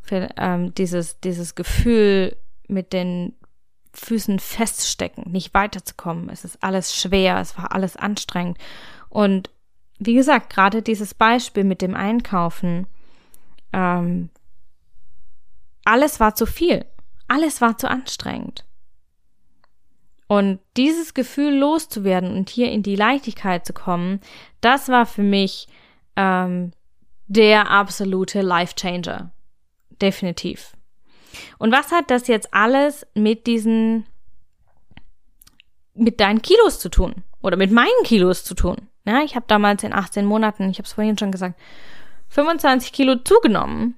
Für, 0.02 0.30
ähm, 0.38 0.73
dieses, 0.76 1.19
dieses 1.19 1.56
Gefühl 1.56 2.36
mit 2.67 2.93
den 2.93 3.34
Füßen 3.93 4.39
feststecken, 4.39 5.32
nicht 5.32 5.54
weiterzukommen. 5.54 6.30
Es 6.30 6.45
ist 6.45 6.62
alles 6.62 6.95
schwer, 6.95 7.39
es 7.39 7.58
war 7.58 7.73
alles 7.73 7.95
anstrengend. 7.95 8.58
Und 9.10 9.49
wie 10.00 10.16
gesagt, 10.16 10.52
gerade 10.52 10.82
dieses 10.82 11.14
Beispiel 11.14 11.64
mit 11.64 11.82
dem 11.82 11.96
Einkaufen, 11.96 12.88
ähm, 13.72 14.30
alles 15.86 16.20
war 16.20 16.36
zu 16.36 16.46
viel. 16.46 16.86
Alles 17.28 17.62
war 17.62 17.78
zu 17.78 17.90
anstrengend. 17.90 18.66
Und 20.28 20.60
dieses 20.78 21.14
Gefühl 21.14 21.54
loszuwerden 21.54 22.36
und 22.36 22.50
hier 22.50 22.72
in 22.72 22.84
die 22.84 22.96
Leichtigkeit 22.96 23.66
zu 23.66 23.74
kommen, 23.74 24.20
das 24.62 24.90
war 24.90 25.06
für 25.06 25.22
mich 25.22 25.68
ähm, 26.16 26.72
der 27.28 27.70
absolute 27.70 28.42
Life 28.42 28.76
Changer. 28.76 29.32
Definitiv. 30.02 30.74
Und 31.58 31.72
was 31.72 31.92
hat 31.92 32.10
das 32.10 32.28
jetzt 32.28 32.54
alles 32.54 33.06
mit 33.16 33.48
diesen, 33.48 34.06
mit 35.94 36.20
deinen 36.20 36.42
Kilos 36.42 36.80
zu 36.80 36.90
tun? 36.90 37.24
Oder 37.42 37.58
mit 37.58 37.72
meinen 37.72 38.04
Kilos 38.04 38.44
zu 38.44 38.56
tun? 38.56 38.88
Ja, 39.06 39.22
ich 39.22 39.36
habe 39.36 39.46
damals 39.48 39.84
in 39.84 39.94
18 39.94 40.26
Monaten, 40.26 40.70
ich 40.70 40.78
habe 40.78 40.88
es 40.88 40.94
vorhin 40.94 41.18
schon 41.18 41.32
gesagt, 41.32 41.60
25 42.30 42.94
Kilo 42.94 43.16
zugenommen 43.16 43.96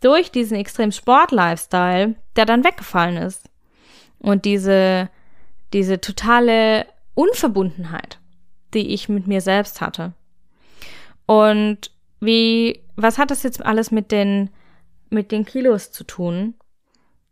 durch 0.00 0.30
diesen 0.30 0.56
extrem 0.56 0.90
Sport-Lifestyle, 0.90 2.16
der 2.36 2.44
dann 2.44 2.64
weggefallen 2.64 3.16
ist. 3.16 3.48
Und 4.18 4.44
diese, 4.44 5.08
diese 5.72 6.00
totale 6.00 6.86
Unverbundenheit, 7.14 8.18
die 8.74 8.92
ich 8.92 9.08
mit 9.08 9.26
mir 9.26 9.40
selbst 9.40 9.80
hatte. 9.80 10.12
Und 11.26 11.92
wie, 12.20 12.82
was 12.96 13.18
hat 13.18 13.30
das 13.30 13.42
jetzt 13.42 13.64
alles 13.64 13.90
mit 13.90 14.10
den, 14.10 14.50
mit 15.08 15.30
den 15.30 15.44
Kilos 15.44 15.92
zu 15.92 16.04
tun? 16.04 16.54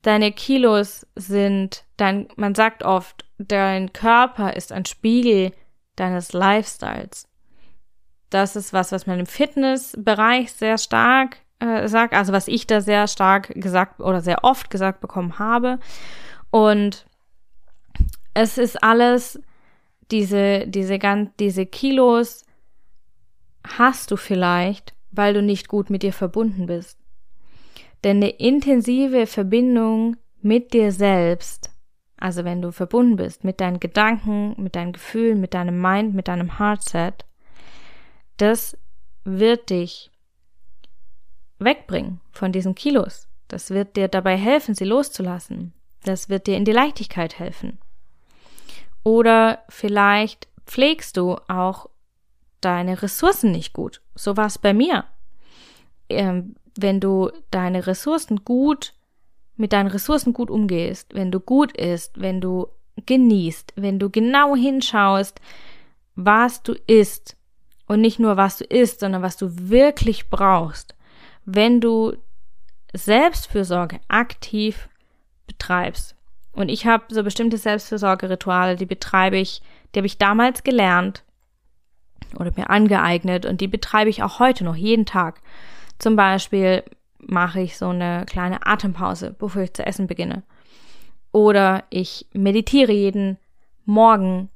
Deine 0.03 0.33
Kilos 0.33 1.07
sind 1.17 1.85
dein, 1.97 2.29
man 2.37 2.55
sagt 2.55 2.83
oft, 2.83 3.25
dein 3.39 3.93
Körper 3.93 4.57
ist 4.57 4.73
ein 4.73 4.87
Spiegel 4.87 5.53
deines 6.01 6.33
Lifestyles. 6.33 7.29
Das 8.31 8.57
ist 8.57 8.73
was, 8.73 8.93
was 8.93 9.07
man 9.07 9.21
im 9.21 9.27
Fitnessbereich 9.27 10.53
sehr 10.53 10.79
stark 10.79 11.39
äh, 11.59 11.89
sagt, 11.89 12.15
also 12.15 12.33
was 12.33 12.49
ich 12.49 12.67
da 12.67 12.81
sehr 12.81 13.07
stark 13.07 13.49
gesagt 13.55 14.01
oder 14.01 14.21
sehr 14.21 14.45
oft 14.45 14.71
gesagt 14.71 15.01
bekommen 15.01 15.39
habe. 15.39 15.79
Und 16.51 17.07
es 18.35 18.59
ist 18.59 18.83
alles, 18.83 19.41
diese, 20.11 20.67
diese 20.67 20.99
ganz, 20.99 21.31
diese 21.39 21.67
Kilos 21.67 22.45
hast 23.67 24.11
du 24.11 24.17
vielleicht, 24.17 24.95
weil 25.11 25.35
du 25.35 25.43
nicht 25.43 25.69
gut 25.69 25.91
mit 25.91 26.03
dir 26.03 26.13
verbunden 26.13 26.67
bist. 26.67 26.99
Denn 28.05 28.17
eine 28.17 28.31
intensive 28.31 29.27
Verbindung 29.27 30.17
mit 30.41 30.73
dir 30.73 30.93
selbst, 30.93 31.70
also 32.21 32.45
wenn 32.45 32.61
du 32.61 32.71
verbunden 32.71 33.17
bist 33.17 33.45
mit 33.45 33.61
deinen 33.61 33.81
Gedanken, 33.81 34.55
mit 34.63 34.77
deinen 34.77 34.93
Gefühlen, 34.93 35.41
mit 35.41 35.55
deinem 35.55 35.81
Mind, 35.81 36.15
mit 36.15 36.29
deinem 36.29 36.59
Heartset, 36.59 37.25
das 38.37 38.77
wird 39.25 39.71
dich 39.71 40.11
wegbringen 41.59 42.21
von 42.31 42.53
diesen 42.53 42.75
Kilos. 42.75 43.29
Das 43.49 43.71
wird 43.71 43.97
dir 43.97 44.09
dabei 44.09 44.37
helfen, 44.37 44.75
sie 44.75 44.85
loszulassen. 44.85 45.73
Das 46.05 46.29
wird 46.29 46.47
dir 46.47 46.57
in 46.57 46.65
die 46.65 46.73
Leichtigkeit 46.73 47.39
helfen. 47.39 47.79
Oder 49.03 49.65
vielleicht 49.69 50.49
pflegst 50.67 51.17
du 51.17 51.37
auch 51.49 51.89
deine 52.61 53.03
Ressourcen 53.03 53.51
nicht 53.51 53.73
gut. 53.73 54.03
So 54.15 54.37
war 54.37 54.47
es 54.47 54.59
bei 54.59 54.75
mir. 54.75 55.05
Ähm, 56.09 56.55
wenn 56.79 57.01
du 57.01 57.31
deine 57.51 57.87
Ressourcen 57.87 58.45
gut, 58.45 58.95
mit 59.61 59.73
deinen 59.73 59.89
Ressourcen 59.89 60.33
gut 60.33 60.51
umgehst, 60.51 61.15
wenn 61.15 61.31
du 61.31 61.39
gut 61.39 61.77
isst, 61.77 62.21
wenn 62.21 62.41
du 62.41 62.69
genießt, 63.07 63.75
wenn 63.77 63.99
du 63.99 64.11
genau 64.11 64.57
hinschaust, 64.57 65.41
was 66.17 66.63
du 66.63 66.75
isst 66.87 67.37
und 67.87 68.01
nicht 68.01 68.19
nur 68.19 68.37
was 68.37 68.59
du 68.59 68.65
isst, 68.65 69.01
sondern 69.01 69.23
was 69.23 69.37
du 69.37 69.49
wirklich 69.69 70.31
brauchst, 70.31 70.95
wenn 71.45 71.81
du 71.81 72.15
Selbstfürsorge 72.93 74.01
aktiv 74.09 74.89
betreibst. 75.47 76.17
Und 76.53 76.69
ich 76.69 76.87
habe 76.87 77.05
so 77.09 77.23
bestimmte 77.23 77.57
Selbstfürsorgerituale, 77.57 78.77
die 78.77 78.87
betreibe 78.87 79.39
ich, 79.39 79.63
die 79.95 80.01
habe 80.01 80.07
ich 80.07 80.19
damals 80.19 80.65
gelernt 80.65 81.23
oder 82.39 82.53
mir 82.57 82.71
angeeignet 82.71 83.47
und 83.47 83.61
die 83.61 83.69
betreibe 83.69 84.11
ich 84.11 84.23
auch 84.23 84.39
heute 84.39 84.65
noch 84.65 84.77
jeden 84.77 85.07
Tag. 85.07 85.41
Zum 85.99 86.17
Beispiel 86.17 86.83
mache 87.27 87.61
ich 87.61 87.77
so 87.77 87.89
eine 87.89 88.25
kleine 88.27 88.67
Atempause, 88.67 89.35
bevor 89.39 89.63
ich 89.63 89.75
zu 89.75 89.85
essen 89.87 90.07
beginne. 90.07 90.43
Oder 91.33 91.85
ich 91.91 92.27
meditiere 92.33 92.93
jeden 92.93 93.39
Morgen 93.85 94.49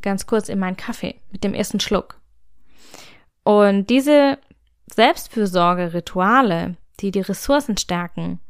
ganz 0.00 0.26
kurz 0.26 0.48
in 0.48 0.58
meinen 0.58 0.76
Kaffee 0.76 1.16
mit 1.30 1.44
dem 1.44 1.54
ersten 1.54 1.80
Schluck. 1.80 2.20
Und 3.44 3.90
diese 3.90 4.38
Selbstfürsorge-Rituale, 4.94 6.76
die 7.00 7.10
die 7.10 7.20
Ressourcen 7.20 7.76
stärken, 7.76 8.40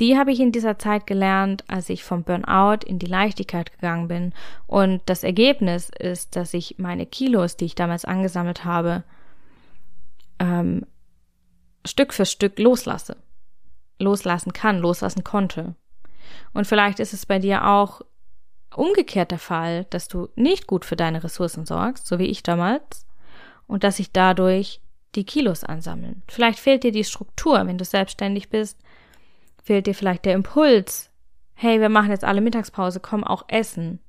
die 0.00 0.18
habe 0.18 0.32
ich 0.32 0.40
in 0.40 0.52
dieser 0.52 0.78
Zeit 0.78 1.06
gelernt, 1.06 1.64
als 1.68 1.88
ich 1.88 2.02
vom 2.02 2.24
Burnout 2.24 2.84
in 2.86 2.98
die 2.98 3.06
Leichtigkeit 3.06 3.72
gegangen 3.72 4.08
bin. 4.08 4.32
Und 4.66 5.02
das 5.06 5.22
Ergebnis 5.22 5.90
ist, 5.98 6.34
dass 6.34 6.54
ich 6.54 6.76
meine 6.78 7.06
Kilos, 7.06 7.56
die 7.56 7.66
ich 7.66 7.74
damals 7.74 8.04
angesammelt 8.04 8.64
habe, 8.64 9.04
ähm, 10.38 10.86
Stück 11.84 12.12
für 12.12 12.26
Stück 12.26 12.58
loslasse. 12.58 13.16
Loslassen 13.98 14.52
kann, 14.52 14.78
loslassen 14.78 15.24
konnte. 15.24 15.74
Und 16.52 16.66
vielleicht 16.66 17.00
ist 17.00 17.12
es 17.12 17.26
bei 17.26 17.38
dir 17.38 17.66
auch 17.66 18.02
umgekehrt 18.74 19.30
der 19.30 19.38
Fall, 19.38 19.84
dass 19.90 20.08
du 20.08 20.28
nicht 20.34 20.66
gut 20.66 20.84
für 20.84 20.96
deine 20.96 21.22
Ressourcen 21.22 21.66
sorgst, 21.66 22.06
so 22.06 22.18
wie 22.18 22.26
ich 22.26 22.42
damals, 22.42 23.06
und 23.66 23.84
dass 23.84 23.96
sich 23.96 24.12
dadurch 24.12 24.80
die 25.14 25.24
Kilos 25.24 25.62
ansammeln. 25.64 26.22
Vielleicht 26.28 26.58
fehlt 26.58 26.84
dir 26.84 26.92
die 26.92 27.04
Struktur, 27.04 27.66
wenn 27.66 27.78
du 27.78 27.84
selbstständig 27.84 28.48
bist, 28.48 28.78
fehlt 29.62 29.86
dir 29.86 29.94
vielleicht 29.94 30.24
der 30.24 30.34
Impuls, 30.34 31.10
hey, 31.54 31.80
wir 31.80 31.88
machen 31.88 32.10
jetzt 32.10 32.24
alle 32.24 32.40
Mittagspause, 32.40 32.98
komm 33.00 33.24
auch 33.24 33.44
essen. 33.48 34.00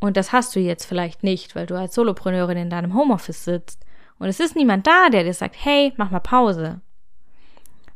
Und 0.00 0.16
das 0.16 0.32
hast 0.32 0.56
du 0.56 0.60
jetzt 0.60 0.84
vielleicht 0.84 1.22
nicht, 1.22 1.54
weil 1.54 1.66
du 1.66 1.76
als 1.76 1.94
Solopreneurin 1.94 2.56
in 2.56 2.70
deinem 2.70 2.94
Homeoffice 2.94 3.44
sitzt. 3.44 3.84
Und 4.22 4.28
es 4.28 4.38
ist 4.38 4.54
niemand 4.54 4.86
da, 4.86 5.08
der 5.08 5.24
dir 5.24 5.34
sagt, 5.34 5.56
hey, 5.58 5.92
mach 5.96 6.12
mal 6.12 6.20
Pause. 6.20 6.80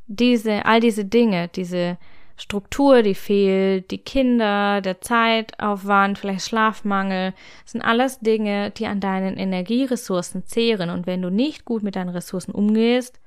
Diese, 0.08 0.64
all 0.64 0.80
diese 0.80 1.04
Dinge, 1.04 1.46
diese 1.46 1.98
Struktur, 2.36 3.02
die 3.02 3.14
fehlt, 3.14 3.92
die 3.92 3.98
Kinder, 3.98 4.80
der 4.80 5.00
Zeitaufwand, 5.00 6.18
vielleicht 6.18 6.48
Schlafmangel, 6.48 7.32
sind 7.64 7.80
alles 7.80 8.18
Dinge, 8.18 8.72
die 8.72 8.88
an 8.88 8.98
deinen 8.98 9.36
Energieressourcen 9.36 10.44
zehren. 10.46 10.90
Und 10.90 11.06
wenn 11.06 11.22
du 11.22 11.30
nicht 11.30 11.64
gut 11.64 11.84
mit 11.84 11.94
deinen 11.94 12.08
Ressourcen 12.08 12.50
umgehst, 12.50 13.20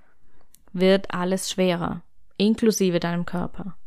wird 0.73 1.13
alles 1.13 1.49
schwerer, 1.49 2.01
inklusive 2.35 2.99
deinem 2.99 3.25
Körper. 3.25 3.77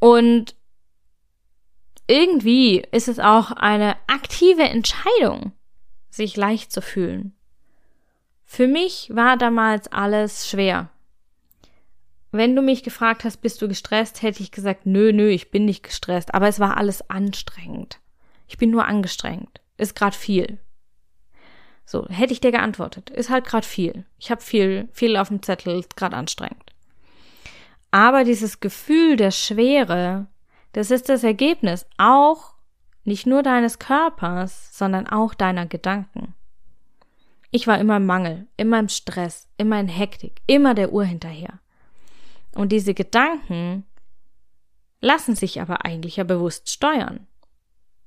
Und 0.00 0.56
irgendwie 2.08 2.82
ist 2.90 3.06
es 3.06 3.20
auch 3.20 3.52
eine 3.52 3.94
aktive 4.08 4.64
Entscheidung, 4.64 5.52
sich 6.12 6.36
leicht 6.36 6.70
zu 6.70 6.82
fühlen. 6.82 7.34
Für 8.44 8.68
mich 8.68 9.10
war 9.12 9.36
damals 9.36 9.88
alles 9.88 10.48
schwer. 10.48 10.90
Wenn 12.30 12.54
du 12.54 12.62
mich 12.62 12.82
gefragt 12.82 13.24
hast, 13.24 13.38
bist 13.38 13.60
du 13.62 13.68
gestresst, 13.68 14.22
hätte 14.22 14.42
ich 14.42 14.52
gesagt, 14.52 14.86
nö, 14.86 15.12
nö, 15.12 15.28
ich 15.28 15.50
bin 15.50 15.64
nicht 15.64 15.82
gestresst, 15.82 16.34
aber 16.34 16.48
es 16.48 16.60
war 16.60 16.76
alles 16.76 17.08
anstrengend. 17.10 17.98
Ich 18.46 18.58
bin 18.58 18.70
nur 18.70 18.86
angestrengt. 18.86 19.60
Ist 19.78 19.94
grad 19.94 20.14
viel. 20.14 20.58
So, 21.84 22.06
hätte 22.08 22.32
ich 22.32 22.40
dir 22.40 22.52
geantwortet, 22.52 23.10
ist 23.10 23.30
halt 23.30 23.44
grad 23.44 23.64
viel. 23.64 24.04
Ich 24.18 24.30
habe 24.30 24.40
viel, 24.40 24.88
viel 24.92 25.16
auf 25.16 25.28
dem 25.28 25.42
Zettel, 25.42 25.78
ist 25.78 25.96
grad 25.96 26.14
anstrengend. 26.14 26.72
Aber 27.90 28.24
dieses 28.24 28.60
Gefühl 28.60 29.16
der 29.16 29.30
Schwere, 29.30 30.26
das 30.72 30.90
ist 30.90 31.08
das 31.08 31.24
Ergebnis 31.24 31.86
auch 31.98 32.51
nicht 33.04 33.26
nur 33.26 33.42
deines 33.42 33.78
Körpers, 33.78 34.76
sondern 34.76 35.06
auch 35.06 35.34
deiner 35.34 35.66
Gedanken. 35.66 36.34
Ich 37.50 37.66
war 37.66 37.78
immer 37.78 37.98
im 37.98 38.06
Mangel, 38.06 38.46
immer 38.56 38.78
im 38.78 38.88
Stress, 38.88 39.48
immer 39.56 39.78
in 39.78 39.88
Hektik, 39.88 40.40
immer 40.46 40.74
der 40.74 40.92
Uhr 40.92 41.04
hinterher. 41.04 41.60
Und 42.54 42.72
diese 42.72 42.94
Gedanken 42.94 43.84
lassen 45.00 45.34
sich 45.34 45.60
aber 45.60 45.84
eigentlich 45.84 46.16
ja 46.16 46.24
bewusst 46.24 46.70
steuern. 46.70 47.26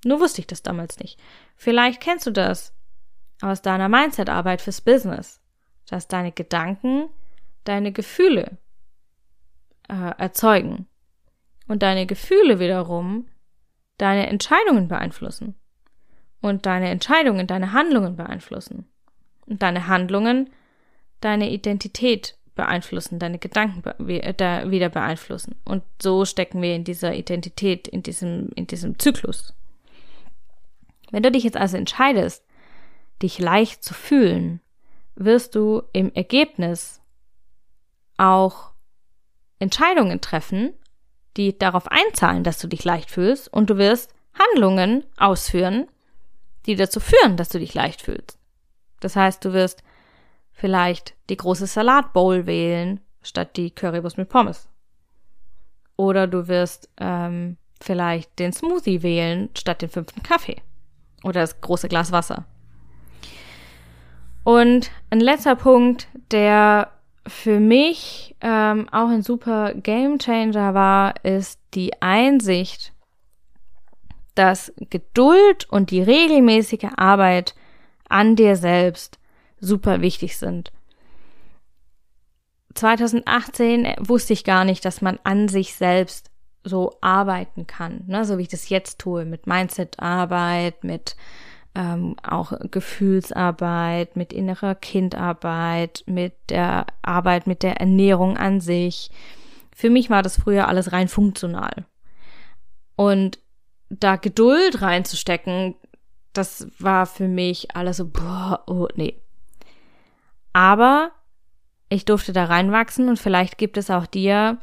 Nur 0.04 0.20
wusste 0.20 0.42
ich 0.42 0.48
das 0.48 0.64
damals 0.64 1.00
nicht. 1.00 1.20
Vielleicht 1.56 2.02
kennst 2.02 2.26
du 2.26 2.32
das 2.32 2.74
aus 3.42 3.62
deiner 3.62 3.90
Mindset-Arbeit 3.90 4.62
fürs 4.62 4.82
Business, 4.82 5.42
dass 5.88 6.08
deine 6.08 6.32
Gedanken 6.32 7.10
deine 7.66 7.92
Gefühle 7.92 8.58
äh, 9.90 10.18
erzeugen 10.18 10.88
und 11.68 11.84
deine 11.84 12.06
Gefühle 12.06 12.60
wiederum 12.60 13.28
deine 13.98 14.28
Entscheidungen 14.28 14.88
beeinflussen 14.88 15.56
und 16.42 16.66
deine 16.66 16.90
Entscheidungen 16.90 17.48
deine 17.48 17.72
Handlungen 17.72 18.16
beeinflussen 18.16 18.88
und 19.46 19.62
deine 19.62 19.88
Handlungen 19.88 20.50
deine 21.22 21.50
Identität 21.50 22.38
beeinflussen, 22.56 23.20
deine 23.20 23.40
Gedanken 23.40 23.84
äh, 24.10 24.70
wieder 24.70 24.90
beeinflussen. 24.90 25.56
Und 25.66 25.84
so 26.02 26.24
stecken 26.26 26.62
wir 26.62 26.76
in 26.76 26.84
dieser 26.84 27.16
Identität, 27.16 27.88
in 27.88 28.04
diesem, 28.04 28.50
in 28.56 28.68
diesem 28.68 28.98
Zyklus. 29.00 29.54
Wenn 31.12 31.24
du 31.24 31.32
dich 31.32 31.44
jetzt 31.44 31.58
also 31.58 31.78
entscheidest, 31.78 32.46
dich 33.22 33.40
leicht 33.40 33.84
zu 33.84 33.94
fühlen, 33.94 34.62
wirst 35.16 35.56
du 35.56 35.84
im 35.94 36.14
Ergebnis 36.14 37.02
auch 38.18 38.72
Entscheidungen 39.60 40.22
treffen, 40.22 40.74
die 41.38 41.58
darauf 41.58 41.88
einzahlen, 41.88 42.44
dass 42.44 42.60
du 42.60 42.68
dich 42.68 42.84
leicht 42.84 43.12
fühlst, 43.12 43.52
und 43.52 43.70
du 43.70 43.78
wirst 43.78 44.14
Handlungen 44.34 45.06
ausführen, 45.18 45.88
die 46.66 46.76
dazu 46.76 47.00
führen, 47.00 47.38
dass 47.38 47.50
du 47.50 47.60
dich 47.60 47.74
leicht 47.74 48.02
fühlst. 48.02 48.38
Das 49.00 49.16
heißt, 49.16 49.44
du 49.46 49.54
wirst 49.54 49.84
vielleicht 50.52 51.14
die 51.30 51.38
große 51.38 51.68
Salatbowl 51.68 52.46
wählen, 52.46 53.02
statt 53.22 53.58
die 53.58 53.72
Currywurst 53.72 54.18
mit 54.18 54.30
Pommes. 54.30 54.70
Oder 55.98 56.28
du 56.28 56.48
wirst 56.48 56.90
ähm, 56.98 57.58
vielleicht 57.82 58.40
den 58.40 58.54
Smoothie 58.54 59.04
wählen, 59.04 59.50
statt 59.56 59.82
den 59.82 59.90
fünften 59.90 60.24
Kaffee. 60.24 60.62
Oder 61.24 61.42
das 61.42 61.62
große 61.62 61.88
Glas 61.88 62.12
Wasser. 62.12 62.46
Und 64.44 64.92
ein 65.10 65.20
letzter 65.20 65.56
Punkt, 65.56 66.08
der 66.32 66.92
für 67.28 67.60
mich 67.60 68.36
ähm, 68.42 68.88
auch 68.92 69.10
ein 69.10 69.24
super 69.24 69.74
Game 69.74 70.20
Changer 70.20 70.74
war, 70.74 71.16
ist 71.24 71.60
die 71.74 72.02
Einsicht, 72.02 72.94
dass 74.36 74.74
Geduld 74.90 75.68
und 75.70 75.92
die 75.92 76.02
regelmäßige 76.02 76.90
Arbeit 76.98 77.56
an 78.08 78.36
dir 78.36 78.56
selbst 78.56 79.18
super 79.60 80.02
wichtig 80.02 80.38
sind. 80.38 80.72
2018 82.76 83.96
wusste 84.00 84.34
ich 84.34 84.44
gar 84.44 84.66
nicht, 84.66 84.84
dass 84.84 85.02
man 85.02 85.18
an 85.24 85.48
sich 85.48 85.76
selbst 85.76 86.30
so 86.64 86.98
arbeiten 87.00 87.68
kann, 87.68 88.04
ne? 88.08 88.26
so 88.26 88.38
wie 88.38 88.44
ich 88.44 88.48
das 88.50 88.70
jetzt 88.70 89.00
tue, 89.00 89.24
mit 89.24 89.48
Mindset-Arbeit, 89.48 90.84
mit 90.84 91.16
ähm, 91.76 92.16
auch 92.24 92.54
Gefühlsarbeit, 92.72 94.16
mit 94.16 94.34
innerer 94.34 94.76
Kindarbeit, 94.76 96.04
mit 96.08 96.34
der 96.50 96.88
Arbeit 97.02 97.48
mit 97.48 97.64
der 97.64 97.78
Ernährung 97.78 98.38
an 98.38 98.62
sich. 98.62 99.12
Für 99.76 99.90
mich 99.90 100.10
war 100.10 100.24
das 100.24 100.40
früher 100.40 100.68
alles 100.68 100.94
rein 100.94 101.10
funktional. 101.10 101.86
Und 102.96 103.40
da 103.90 104.16
Geduld 104.16 104.82
reinzustecken, 104.82 105.76
das 106.34 106.68
war 106.80 107.06
für 107.06 107.28
mich 107.28 107.76
alles 107.76 107.98
so, 107.98 108.08
boah, 108.08 108.64
oh, 108.68 108.88
nee. 108.96 109.22
Aber 110.54 111.12
ich 111.90 112.06
durfte 112.06 112.34
da 112.34 112.46
reinwachsen 112.46 113.10
und 113.10 113.20
vielleicht 113.20 113.58
gibt 113.58 113.78
es 113.78 113.90
auch 113.90 114.06
dir 114.06 114.58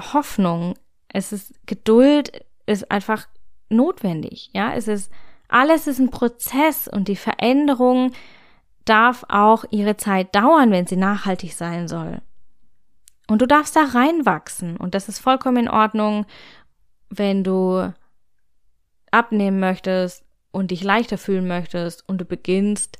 Hoffnung. 0.00 0.74
Es 1.08 1.32
ist 1.32 1.54
Geduld 1.66 2.44
ist 2.66 2.90
einfach 2.90 3.28
notwendig. 3.68 4.50
Ja, 4.54 4.72
es 4.74 4.88
ist 4.88 5.12
alles 5.52 5.86
ist 5.86 5.98
ein 5.98 6.10
Prozess 6.10 6.88
und 6.88 7.08
die 7.08 7.16
Veränderung 7.16 8.12
darf 8.84 9.24
auch 9.28 9.64
ihre 9.70 9.96
Zeit 9.96 10.34
dauern, 10.34 10.70
wenn 10.70 10.86
sie 10.86 10.96
nachhaltig 10.96 11.54
sein 11.54 11.88
soll. 11.88 12.22
Und 13.28 13.42
du 13.42 13.46
darfst 13.46 13.76
da 13.76 13.84
reinwachsen 13.84 14.76
und 14.76 14.94
das 14.94 15.08
ist 15.08 15.20
vollkommen 15.20 15.64
in 15.64 15.68
Ordnung, 15.68 16.26
wenn 17.10 17.44
du 17.44 17.92
abnehmen 19.10 19.60
möchtest 19.60 20.24
und 20.50 20.70
dich 20.70 20.82
leichter 20.82 21.18
fühlen 21.18 21.46
möchtest 21.46 22.08
und 22.08 22.18
du 22.18 22.24
beginnst 22.24 22.98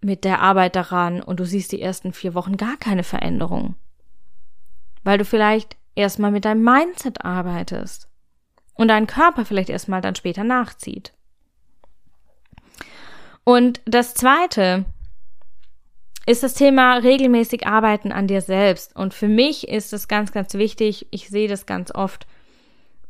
mit 0.00 0.24
der 0.24 0.40
Arbeit 0.40 0.76
daran 0.76 1.22
und 1.22 1.40
du 1.40 1.46
siehst 1.46 1.72
die 1.72 1.80
ersten 1.80 2.12
vier 2.12 2.34
Wochen 2.34 2.56
gar 2.56 2.76
keine 2.76 3.04
Veränderung. 3.04 3.76
Weil 5.02 5.18
du 5.18 5.24
vielleicht 5.24 5.76
erstmal 5.94 6.30
mit 6.30 6.44
deinem 6.44 6.62
Mindset 6.62 7.24
arbeitest 7.24 8.08
und 8.74 8.88
dein 8.88 9.06
Körper 9.06 9.44
vielleicht 9.44 9.70
erstmal 9.70 10.02
dann 10.02 10.14
später 10.14 10.44
nachzieht. 10.44 11.14
Und 13.44 13.80
das 13.84 14.14
zweite 14.14 14.86
ist 16.26 16.42
das 16.42 16.54
Thema 16.54 16.96
regelmäßig 16.96 17.66
arbeiten 17.66 18.10
an 18.10 18.26
dir 18.26 18.40
selbst. 18.40 18.96
Und 18.96 19.12
für 19.12 19.28
mich 19.28 19.68
ist 19.68 19.92
es 19.92 20.08
ganz, 20.08 20.32
ganz 20.32 20.54
wichtig. 20.54 21.06
Ich 21.10 21.28
sehe 21.28 21.48
das 21.48 21.66
ganz 21.66 21.94
oft 21.94 22.26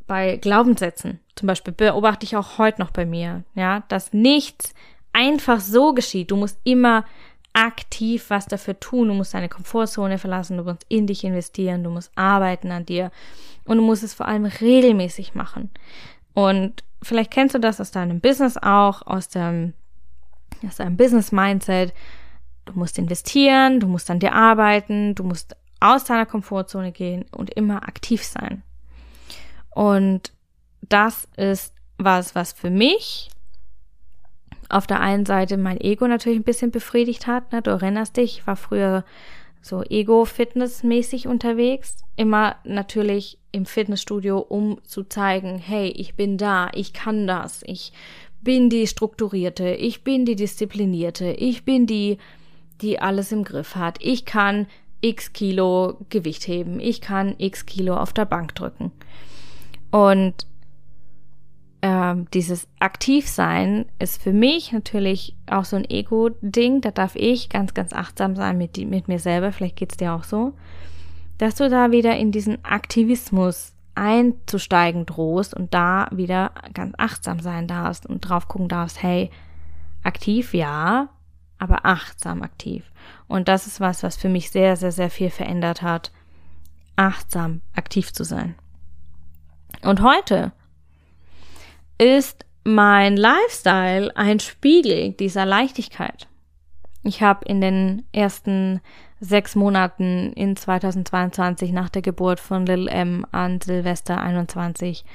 bei 0.05 0.37
Glaubenssätzen. 0.37 1.19
Zum 1.35 1.47
Beispiel 1.47 1.73
beobachte 1.73 2.25
ich 2.25 2.35
auch 2.35 2.57
heute 2.57 2.81
noch 2.81 2.91
bei 2.91 3.05
mir, 3.05 3.43
ja, 3.55 3.83
dass 3.87 4.13
nichts 4.13 4.73
einfach 5.13 5.61
so 5.61 5.93
geschieht. 5.93 6.31
Du 6.31 6.35
musst 6.35 6.59
immer 6.65 7.05
aktiv 7.53 8.25
was 8.29 8.47
dafür 8.47 8.77
tun. 8.81 9.07
Du 9.07 9.13
musst 9.13 9.33
deine 9.33 9.47
Komfortzone 9.47 10.17
verlassen. 10.17 10.57
Du 10.57 10.63
musst 10.63 10.85
in 10.89 11.07
dich 11.07 11.23
investieren. 11.23 11.85
Du 11.85 11.89
musst 11.89 12.11
arbeiten 12.15 12.71
an 12.71 12.85
dir. 12.85 13.11
Und 13.63 13.77
du 13.77 13.83
musst 13.83 14.03
es 14.03 14.13
vor 14.13 14.27
allem 14.27 14.45
regelmäßig 14.45 15.35
machen. 15.35 15.69
Und 16.33 16.83
vielleicht 17.01 17.31
kennst 17.31 17.55
du 17.55 17.59
das 17.59 17.79
aus 17.79 17.91
deinem 17.91 18.19
Business 18.19 18.57
auch, 18.57 19.07
aus 19.07 19.29
dem 19.29 19.73
das 20.61 20.73
ist 20.73 20.81
ein 20.81 20.97
Business-Mindset. 20.97 21.93
Du 22.65 22.73
musst 22.73 22.97
investieren, 22.97 23.79
du 23.79 23.87
musst 23.87 24.09
an 24.09 24.19
dir 24.19 24.33
arbeiten, 24.33 25.15
du 25.15 25.23
musst 25.23 25.55
aus 25.79 26.05
deiner 26.05 26.25
Komfortzone 26.25 26.91
gehen 26.91 27.25
und 27.31 27.53
immer 27.53 27.87
aktiv 27.87 28.23
sein. 28.23 28.63
Und 29.69 30.31
das 30.81 31.27
ist 31.37 31.73
was, 31.97 32.35
was 32.35 32.53
für 32.53 32.69
mich 32.69 33.29
auf 34.69 34.87
der 34.87 34.99
einen 34.99 35.25
Seite 35.25 35.57
mein 35.57 35.79
Ego 35.79 36.07
natürlich 36.07 36.39
ein 36.39 36.43
bisschen 36.43 36.71
befriedigt 36.71 37.27
hat. 37.27 37.51
Ne? 37.51 37.61
Du 37.61 37.71
erinnerst 37.71 38.17
dich, 38.17 38.39
ich 38.39 38.47
war 38.47 38.55
früher 38.55 39.03
so 39.61 39.83
Ego-Fitness-mäßig 39.83 41.27
unterwegs. 41.27 41.97
Immer 42.15 42.55
natürlich 42.63 43.39
im 43.51 43.65
Fitnessstudio, 43.65 44.39
um 44.39 44.83
zu 44.83 45.03
zeigen, 45.03 45.57
hey, 45.57 45.87
ich 45.87 46.15
bin 46.15 46.37
da, 46.37 46.69
ich 46.73 46.93
kann 46.93 47.27
das, 47.27 47.63
ich 47.65 47.93
bin 48.41 48.69
die 48.69 48.87
Strukturierte, 48.87 49.69
ich 49.69 50.03
bin 50.03 50.25
die 50.25 50.35
Disziplinierte, 50.35 51.31
ich 51.31 51.65
bin 51.65 51.87
die, 51.87 52.17
die 52.81 52.99
alles 52.99 53.31
im 53.31 53.43
Griff 53.43 53.75
hat. 53.75 53.97
Ich 54.01 54.25
kann 54.25 54.67
x 55.01 55.33
Kilo 55.33 55.97
Gewicht 56.09 56.47
heben, 56.47 56.79
ich 56.79 57.01
kann 57.01 57.35
x 57.37 57.65
Kilo 57.65 57.95
auf 57.95 58.13
der 58.13 58.25
Bank 58.25 58.55
drücken. 58.55 58.91
Und 59.91 60.47
ähm, 61.81 62.25
dieses 62.33 62.67
Aktivsein 62.79 63.85
ist 63.99 64.19
für 64.19 64.33
mich 64.33 64.71
natürlich 64.71 65.35
auch 65.45 65.65
so 65.65 65.75
ein 65.75 65.87
Ego-Ding. 65.87 66.81
Da 66.81 66.89
darf 66.89 67.15
ich 67.15 67.47
ganz, 67.49 67.75
ganz 67.75 67.93
achtsam 67.93 68.35
sein 68.35 68.57
mit, 68.57 68.75
mit 68.77 69.07
mir 69.07 69.19
selber. 69.19 69.51
Vielleicht 69.51 69.75
geht's 69.75 69.95
dir 69.95 70.13
auch 70.13 70.23
so. 70.23 70.53
Dass 71.37 71.53
du 71.53 71.69
da 71.69 71.91
wieder 71.91 72.17
in 72.17 72.31
diesen 72.31 72.65
Aktivismus 72.65 73.74
einzusteigen 73.95 75.05
drohst 75.05 75.53
und 75.53 75.73
da 75.73 76.07
wieder 76.11 76.51
ganz 76.73 76.93
achtsam 76.97 77.39
sein 77.39 77.67
darfst 77.67 78.05
und 78.05 78.21
drauf 78.21 78.47
gucken 78.47 78.67
darfst, 78.67 79.01
hey, 79.01 79.31
aktiv 80.03 80.53
ja, 80.53 81.09
aber 81.57 81.85
achtsam 81.85 82.43
aktiv. 82.43 82.91
Und 83.27 83.47
das 83.47 83.67
ist 83.67 83.79
was, 83.79 84.03
was 84.03 84.17
für 84.17 84.29
mich 84.29 84.51
sehr, 84.51 84.75
sehr, 84.75 84.91
sehr 84.91 85.09
viel 85.09 85.29
verändert 85.29 85.81
hat, 85.81 86.11
achtsam 86.95 87.61
aktiv 87.73 88.13
zu 88.13 88.23
sein. 88.23 88.55
Und 89.81 90.01
heute 90.01 90.51
ist 91.97 92.45
mein 92.63 93.15
Lifestyle 93.15 94.15
ein 94.15 94.39
Spiegel 94.39 95.11
dieser 95.13 95.45
Leichtigkeit. 95.45 96.27
Ich 97.07 97.21
habe 97.21 97.45
in 97.45 97.61
den 97.61 98.03
ersten 98.13 98.81
sechs 99.19 99.55
Monaten 99.55 100.33
in 100.33 100.55
2022 100.55 101.71
nach 101.71 101.87
der 101.87 102.01
Geburt 102.01 102.39
von 102.39 102.65
Lil 102.65 102.87
M 102.87 103.27
an 103.31 103.61
Silvester 103.61 104.19
21 104.19 105.05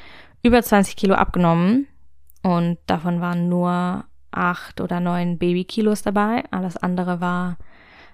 über 0.44 0.62
20 0.62 0.94
Kilo 0.94 1.14
abgenommen 1.14 1.88
und 2.44 2.78
davon 2.86 3.20
waren 3.20 3.48
nur 3.48 4.04
acht 4.30 4.80
oder 4.80 5.00
neun 5.00 5.38
Babykilos 5.38 6.02
dabei. 6.02 6.44
Alles 6.52 6.76
andere 6.76 7.20
war 7.20 7.56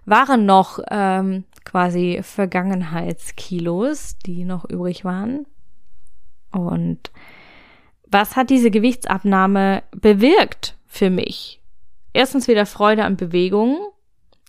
waren 0.06 0.46
noch 0.46 0.78
ähm, 0.90 1.44
quasi 1.66 2.20
Vergangenheitskilos, 2.22 4.16
die 4.24 4.44
noch 4.44 4.64
übrig 4.64 5.04
waren. 5.04 5.44
Und 6.50 7.10
was 8.08 8.36
hat 8.36 8.48
diese 8.48 8.70
Gewichtsabnahme 8.70 9.82
bewirkt 9.90 10.78
für 10.86 11.10
mich? 11.10 11.60
Erstens 12.16 12.48
wieder 12.48 12.66
Freude 12.66 13.04
an 13.04 13.16
Bewegung. 13.16 13.78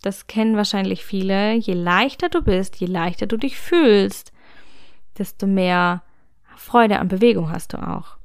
Das 0.02 0.26
kennen 0.26 0.56
wahrscheinlich 0.56 1.04
viele. 1.04 1.54
Je 1.54 1.74
leichter 1.74 2.28
du 2.28 2.42
bist, 2.42 2.76
je 2.76 2.86
leichter 2.86 3.26
du 3.26 3.36
dich 3.36 3.58
fühlst, 3.58 4.32
desto 5.18 5.46
mehr 5.46 6.02
Freude 6.56 6.98
an 6.98 7.08
Bewegung 7.08 7.50
hast 7.50 7.72
du 7.72 7.78
auch. 7.78 8.16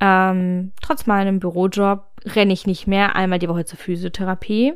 Ähm, 0.00 0.72
trotz 0.82 1.06
meinem 1.06 1.40
Bürojob 1.40 2.04
renne 2.24 2.52
ich 2.52 2.66
nicht 2.66 2.86
mehr 2.86 3.16
einmal 3.16 3.38
die 3.38 3.48
Woche 3.48 3.64
zur 3.64 3.78
Physiotherapie 3.78 4.74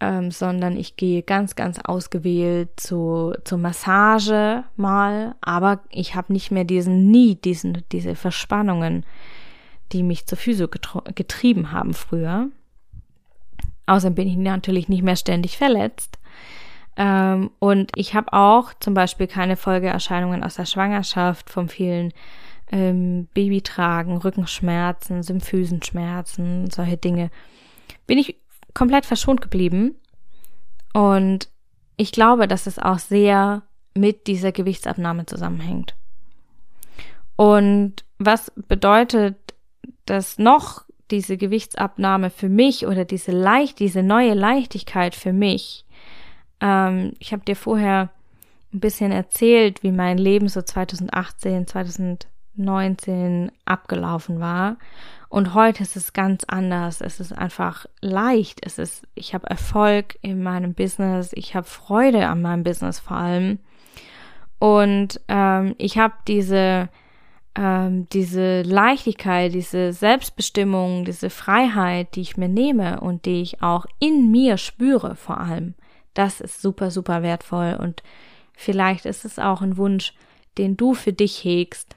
ähm, 0.00 0.30
sondern 0.30 0.76
ich 0.76 0.96
gehe 0.96 1.22
ganz, 1.22 1.54
ganz 1.54 1.78
ausgewählt 1.78 2.70
zu, 2.76 3.34
zur 3.44 3.58
Massage 3.58 4.64
mal, 4.76 5.34
aber 5.40 5.80
ich 5.90 6.14
habe 6.14 6.32
nicht 6.32 6.50
mehr 6.50 6.64
diesen 6.64 7.10
Need, 7.10 7.44
diesen, 7.44 7.82
diese 7.92 8.14
Verspannungen, 8.14 9.06
die 9.92 10.02
mich 10.02 10.26
zur 10.26 10.38
Physio 10.38 10.68
getrieben 11.14 11.72
haben 11.72 11.94
früher. 11.94 12.48
Außerdem 13.86 14.14
bin 14.14 14.28
ich 14.28 14.36
natürlich 14.36 14.88
nicht 14.88 15.02
mehr 15.02 15.16
ständig 15.16 15.58
verletzt. 15.58 16.18
Ähm, 16.96 17.50
und 17.58 17.90
ich 17.96 18.14
habe 18.14 18.32
auch 18.32 18.72
zum 18.80 18.94
Beispiel 18.94 19.26
keine 19.26 19.56
Folgeerscheinungen 19.56 20.42
aus 20.44 20.54
der 20.54 20.66
Schwangerschaft 20.66 21.50
vom 21.50 21.68
vielen 21.68 22.12
ähm, 22.70 23.28
Babytragen, 23.34 24.16
Rückenschmerzen, 24.16 25.22
Symphysenschmerzen, 25.22 26.70
solche 26.70 26.96
Dinge. 26.96 27.30
Bin 28.06 28.18
ich 28.18 28.36
komplett 28.74 29.06
verschont 29.06 29.40
geblieben. 29.40 29.94
Und 30.92 31.48
ich 31.96 32.12
glaube, 32.12 32.48
dass 32.48 32.66
es 32.66 32.78
auch 32.78 32.98
sehr 32.98 33.62
mit 33.94 34.26
dieser 34.26 34.52
Gewichtsabnahme 34.52 35.26
zusammenhängt. 35.26 35.94
Und 37.36 38.04
was 38.18 38.52
bedeutet 38.56 39.36
das 40.06 40.38
noch, 40.38 40.84
diese 41.14 41.36
Gewichtsabnahme 41.36 42.30
für 42.30 42.48
mich 42.48 42.86
oder 42.86 43.04
diese 43.04 43.30
leicht, 43.30 43.78
diese 43.78 44.02
neue 44.02 44.34
Leichtigkeit 44.34 45.14
für 45.14 45.32
mich? 45.32 45.84
Ähm, 46.60 47.12
ich 47.20 47.32
habe 47.32 47.44
dir 47.44 47.54
vorher 47.54 48.10
ein 48.72 48.80
bisschen 48.80 49.12
erzählt, 49.12 49.82
wie 49.84 49.92
mein 49.92 50.18
Leben 50.18 50.48
so 50.48 50.60
2018, 50.60 51.68
2019 51.68 53.52
abgelaufen 53.64 54.40
war. 54.40 54.76
Und 55.28 55.54
heute 55.54 55.84
ist 55.84 55.96
es 55.96 56.12
ganz 56.12 56.42
anders. 56.48 57.00
Es 57.00 57.20
ist 57.20 57.32
einfach 57.32 57.86
leicht. 58.00 58.60
Es 58.64 58.78
ist, 58.78 59.06
ich 59.14 59.34
habe 59.34 59.48
Erfolg 59.48 60.18
in 60.20 60.42
meinem 60.42 60.74
Business. 60.74 61.30
Ich 61.34 61.54
habe 61.54 61.66
Freude 61.66 62.26
an 62.26 62.42
meinem 62.42 62.64
Business 62.64 62.98
vor 62.98 63.16
allem. 63.16 63.60
Und 64.58 65.20
ähm, 65.28 65.74
ich 65.78 65.96
habe 65.98 66.14
diese, 66.26 66.88
ähm, 67.56 68.08
diese 68.10 68.62
Leichtigkeit, 68.62 69.54
diese 69.54 69.92
Selbstbestimmung, 69.92 71.04
diese 71.04 71.30
Freiheit, 71.30 72.16
die 72.16 72.22
ich 72.22 72.36
mir 72.36 72.48
nehme 72.48 73.00
und 73.00 73.26
die 73.26 73.42
ich 73.42 73.62
auch 73.62 73.86
in 74.00 74.30
mir 74.30 74.58
spüre 74.58 75.14
vor 75.16 75.38
allem. 75.38 75.74
Das 76.14 76.40
ist 76.40 76.60
super, 76.62 76.90
super 76.90 77.22
wertvoll. 77.22 77.76
Und 77.80 78.02
vielleicht 78.54 79.04
ist 79.06 79.24
es 79.24 79.38
auch 79.38 79.62
ein 79.62 79.76
Wunsch, 79.76 80.14
den 80.58 80.76
du 80.76 80.94
für 80.94 81.12
dich 81.12 81.44
hegst. 81.44 81.96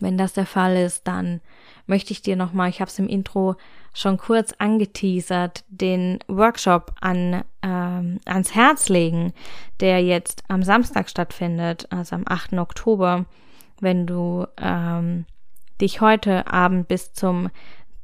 Wenn 0.00 0.16
das 0.16 0.32
der 0.32 0.46
Fall 0.46 0.76
ist, 0.76 1.06
dann 1.06 1.40
möchte 1.86 2.12
ich 2.12 2.22
dir 2.22 2.36
nochmal, 2.36 2.70
ich 2.70 2.80
habe 2.80 2.88
es 2.88 2.98
im 2.98 3.08
Intro 3.08 3.56
schon 3.92 4.18
kurz 4.18 4.52
angeteasert, 4.58 5.64
den 5.68 6.18
Workshop 6.26 6.94
an, 7.00 7.44
ähm, 7.62 8.18
ans 8.24 8.54
Herz 8.54 8.88
legen, 8.88 9.32
der 9.80 10.02
jetzt 10.02 10.42
am 10.48 10.62
Samstag 10.62 11.08
stattfindet, 11.08 11.86
also 11.90 12.16
am 12.16 12.24
8. 12.26 12.54
Oktober, 12.54 13.26
wenn 13.80 14.06
du 14.06 14.46
ähm, 14.58 15.26
dich 15.80 16.00
heute 16.00 16.46
Abend 16.46 16.88
bis 16.88 17.12
zum 17.12 17.50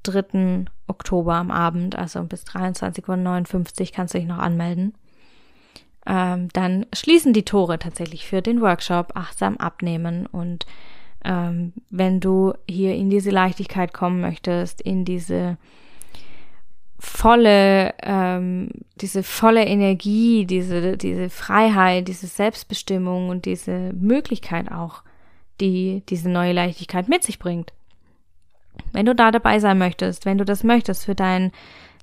3. 0.03 0.65
Oktober 0.87 1.35
am 1.35 1.51
Abend, 1.51 1.97
also 1.97 2.23
bis 2.25 2.45
23.59 2.45 3.81
Uhr 3.81 3.87
kannst 3.95 4.15
du 4.15 4.19
dich 4.19 4.27
noch 4.27 4.39
anmelden. 4.39 4.95
Ähm, 6.07 6.49
dann 6.53 6.87
schließen 6.95 7.33
die 7.33 7.45
Tore 7.45 7.79
tatsächlich 7.79 8.27
für 8.27 8.43
den 8.43 8.61
Workshop 8.61 9.13
Achtsam 9.15 9.59
abnehmen 9.59 10.27
und 10.27 10.67
ähm, 11.25 11.75
wenn 11.91 12.21
du 12.21 12.55
hier 12.69 12.95
in 12.95 13.11
diese 13.11 13.31
Leichtigkeit 13.31 13.93
kommen 13.93 14.23
möchtest, 14.23 14.81
in 14.81 15.05
diese 15.05 15.59
volle, 16.99 17.95
ähm, 18.03 18.71
diese 18.97 19.23
volle 19.23 19.65
Energie, 19.65 20.47
diese, 20.47 20.97
diese 20.97 21.29
Freiheit, 21.29 22.09
diese 22.09 22.27
Selbstbestimmung 22.27 23.29
und 23.29 23.45
diese 23.45 23.93
Möglichkeit 23.95 24.71
auch, 24.73 25.03
die 25.61 26.03
diese 26.09 26.29
neue 26.29 26.53
Leichtigkeit 26.53 27.09
mit 27.09 27.23
sich 27.23 27.39
bringt. 27.39 27.73
Wenn 28.93 29.07
du 29.07 29.15
da 29.15 29.31
dabei 29.31 29.59
sein 29.59 29.79
möchtest, 29.79 30.25
wenn 30.25 30.39
du 30.39 30.45
das 30.45 30.65
möchtest 30.65 31.05
für 31.05 31.15
dein 31.15 31.53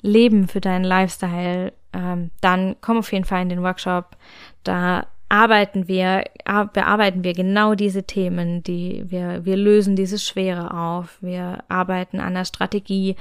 Leben, 0.02 0.48
für 0.48 0.62
deinen 0.62 0.84
Lifestyle, 0.84 1.74
ähm, 1.94 2.32
dann 2.42 2.76
komm 2.82 2.98
auf 2.98 3.12
jeden 3.12 3.26
Fall 3.26 3.42
in 3.42 3.50
den 3.50 3.64
Workshop. 3.64 4.16
Da 4.64 5.08
arbeiten 5.30 5.88
wir, 5.88 6.24
bearbeiten 6.46 7.24
wir 7.24 7.34
genau 7.34 7.76
diese 7.76 8.04
Themen, 8.04 8.64
die 8.64 9.04
wir, 9.08 9.44
wir 9.46 9.58
lösen 9.58 9.96
diese 9.96 10.20
Schwere 10.20 10.74
auf. 10.74 11.18
Wir 11.22 11.64
arbeiten 11.68 12.20
an 12.20 12.36
der 12.36 12.46
Strategie 12.46 13.16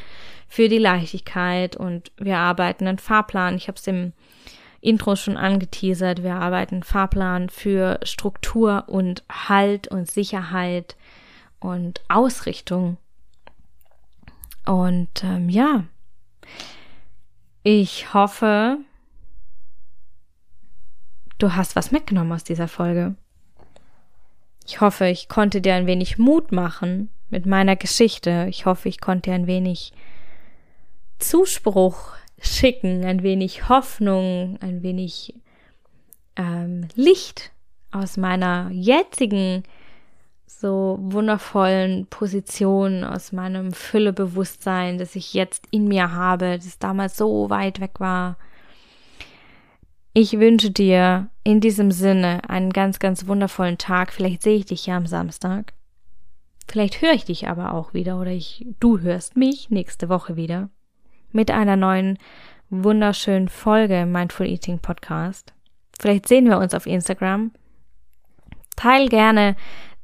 für 0.48 0.68
die 0.68 0.78
Leichtigkeit 0.78 1.76
und 1.76 2.12
wir 2.16 2.38
arbeiten 2.38 2.86
einen 2.86 2.98
Fahrplan. 2.98 3.56
Ich 3.56 3.68
habe 3.68 3.78
es 3.78 3.86
im 3.86 4.12
Intro 4.86 5.16
schon 5.16 5.36
angeteasert. 5.36 6.22
Wir 6.22 6.36
arbeiten 6.36 6.84
Fahrplan 6.84 7.48
für 7.48 7.98
Struktur 8.04 8.84
und 8.86 9.24
Halt 9.28 9.88
und 9.88 10.08
Sicherheit 10.08 10.96
und 11.58 12.00
Ausrichtung. 12.08 12.96
Und 14.64 15.24
ähm, 15.24 15.48
ja, 15.48 15.84
ich 17.64 18.14
hoffe, 18.14 18.78
du 21.38 21.54
hast 21.54 21.74
was 21.74 21.90
mitgenommen 21.90 22.32
aus 22.32 22.44
dieser 22.44 22.68
Folge. 22.68 23.16
Ich 24.66 24.80
hoffe, 24.80 25.06
ich 25.06 25.28
konnte 25.28 25.60
dir 25.60 25.74
ein 25.74 25.86
wenig 25.86 26.18
Mut 26.18 26.52
machen 26.52 27.08
mit 27.28 27.44
meiner 27.44 27.74
Geschichte. 27.74 28.46
Ich 28.48 28.66
hoffe, 28.66 28.88
ich 28.88 29.00
konnte 29.00 29.30
dir 29.30 29.34
ein 29.34 29.46
wenig 29.48 29.92
Zuspruch 31.18 32.12
schicken, 32.46 33.04
ein 33.04 33.22
wenig 33.22 33.68
Hoffnung, 33.68 34.58
ein 34.60 34.82
wenig 34.82 35.34
ähm, 36.36 36.88
Licht 36.94 37.52
aus 37.90 38.16
meiner 38.16 38.70
jetzigen 38.70 39.62
so 40.46 40.98
wundervollen 41.00 42.06
Position, 42.06 43.04
aus 43.04 43.32
meinem 43.32 43.72
Füllebewusstsein, 43.72 44.98
das 44.98 45.16
ich 45.16 45.34
jetzt 45.34 45.66
in 45.70 45.86
mir 45.86 46.12
habe, 46.12 46.56
das 46.56 46.78
damals 46.78 47.16
so 47.16 47.50
weit 47.50 47.80
weg 47.80 48.00
war. 48.00 48.36
Ich 50.14 50.38
wünsche 50.38 50.70
dir 50.70 51.28
in 51.44 51.60
diesem 51.60 51.90
Sinne 51.90 52.48
einen 52.48 52.72
ganz, 52.72 52.98
ganz 52.98 53.26
wundervollen 53.26 53.76
Tag. 53.76 54.12
Vielleicht 54.12 54.42
sehe 54.42 54.56
ich 54.56 54.64
dich 54.64 54.86
ja 54.86 54.96
am 54.96 55.06
Samstag. 55.06 55.74
Vielleicht 56.66 57.02
höre 57.02 57.12
ich 57.12 57.26
dich 57.26 57.48
aber 57.48 57.74
auch 57.74 57.92
wieder 57.92 58.18
oder 58.18 58.30
ich, 58.30 58.66
du 58.80 59.00
hörst 59.00 59.36
mich 59.36 59.68
nächste 59.70 60.08
Woche 60.08 60.36
wieder 60.36 60.70
mit 61.32 61.50
einer 61.50 61.76
neuen 61.76 62.18
wunderschönen 62.70 63.48
Folge 63.48 64.06
Mindful 64.06 64.46
Eating 64.46 64.78
Podcast. 64.78 65.54
Vielleicht 65.98 66.28
sehen 66.28 66.46
wir 66.48 66.58
uns 66.58 66.74
auf 66.74 66.86
Instagram. 66.86 67.52
Teil 68.76 69.08
gerne 69.08 69.56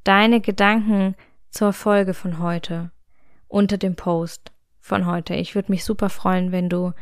deine 0.05 0.41
Gedanken 0.41 1.15
zur 1.51 1.73
Folge 1.73 2.15
von 2.15 2.39
heute 2.39 2.91
unter 3.49 3.77
dem 3.77 3.97
Post 3.97 4.53
von 4.81 5.07
heute. 5.07 5.35
Ich 5.35 5.55
würde 5.55 5.71
mich 5.71 5.85
super 5.85 6.09
freuen, 6.09 6.53
wenn 6.53 6.69
du 6.69 6.93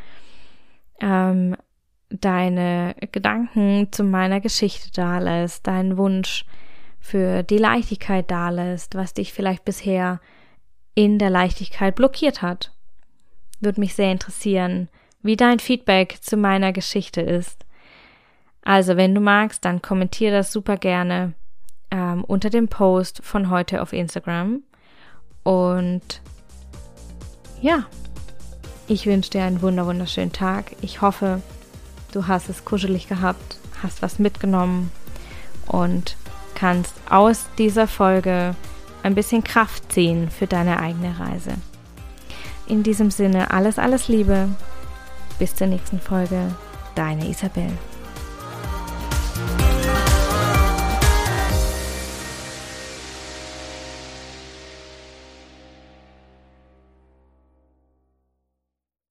ähm, 1.01 1.57
deine 2.11 2.95
Gedanken 3.13 3.93
zu 3.93 4.03
meiner 4.03 4.41
Geschichte 4.41 4.91
da 4.93 5.19
lässt, 5.19 5.67
deinen 5.67 5.97
Wunsch 5.97 6.45
für 6.99 7.43
die 7.43 7.59
Leichtigkeit 7.59 8.31
da 8.31 8.51
lässt, 8.51 8.95
was 8.95 9.15
dich 9.15 9.33
vielleicht 9.33 9.65
bisher 9.65 10.21
in 10.95 11.19
der 11.19 11.31
Leichtigkeit 11.31 11.95
blockiert 11.95 12.43
hat. 12.43 12.73
Würde 13.61 13.81
mich 13.81 13.95
sehr 13.95 14.13
interessieren, 14.13 14.89
wie 15.23 15.37
dein 15.37 15.59
Feedback 15.59 16.19
zu 16.21 16.37
meiner 16.37 16.73
Geschichte 16.73 17.21
ist. 17.21 17.65
Also, 18.63 18.97
wenn 18.97 19.15
du 19.15 19.21
magst, 19.21 19.65
dann 19.65 19.83
kommentiere 19.83 20.33
das 20.33 20.53
super 20.53 20.77
gerne 20.77 21.35
ähm, 21.91 22.25
unter 22.25 22.51
dem 22.51 22.69
Post 22.69 23.21
von 23.23 23.51
heute 23.51 23.83
auf 23.83 23.93
Instagram. 23.93 24.63
Und 25.43 26.21
ja, 27.61 27.87
ich 28.87 29.07
wünsche 29.07 29.31
dir 29.31 29.45
einen 29.45 29.63
wunder 29.63 29.87
wunderschönen 29.87 30.33
Tag. 30.33 30.73
Ich 30.83 31.01
hoffe, 31.01 31.43
du 32.13 32.27
hast 32.27 32.49
es 32.49 32.65
kuschelig 32.65 33.09
gehabt, 33.09 33.59
hast 33.83 34.03
was 34.03 34.19
mitgenommen 34.19 34.91
und 35.67 36.17
kannst 36.55 36.95
aus 37.09 37.47
dieser 37.57 37.87
Folge 37.87 38.55
ein 39.03 39.15
bisschen 39.15 39.45
Kraft 39.45 39.93
ziehen 39.93 40.31
für 40.31 40.47
deine 40.47 40.81
eigene 40.81 41.19
Reise. 41.19 41.53
In 42.71 42.85
diesem 42.85 43.11
Sinne 43.11 43.51
alles, 43.51 43.81
alles 43.81 44.07
Liebe. 44.07 44.49
Bis 45.41 45.57
zur 45.57 45.67
nächsten 45.67 45.99
Folge. 45.99 46.55
Deine 46.95 47.29
Isabel. 47.29 47.73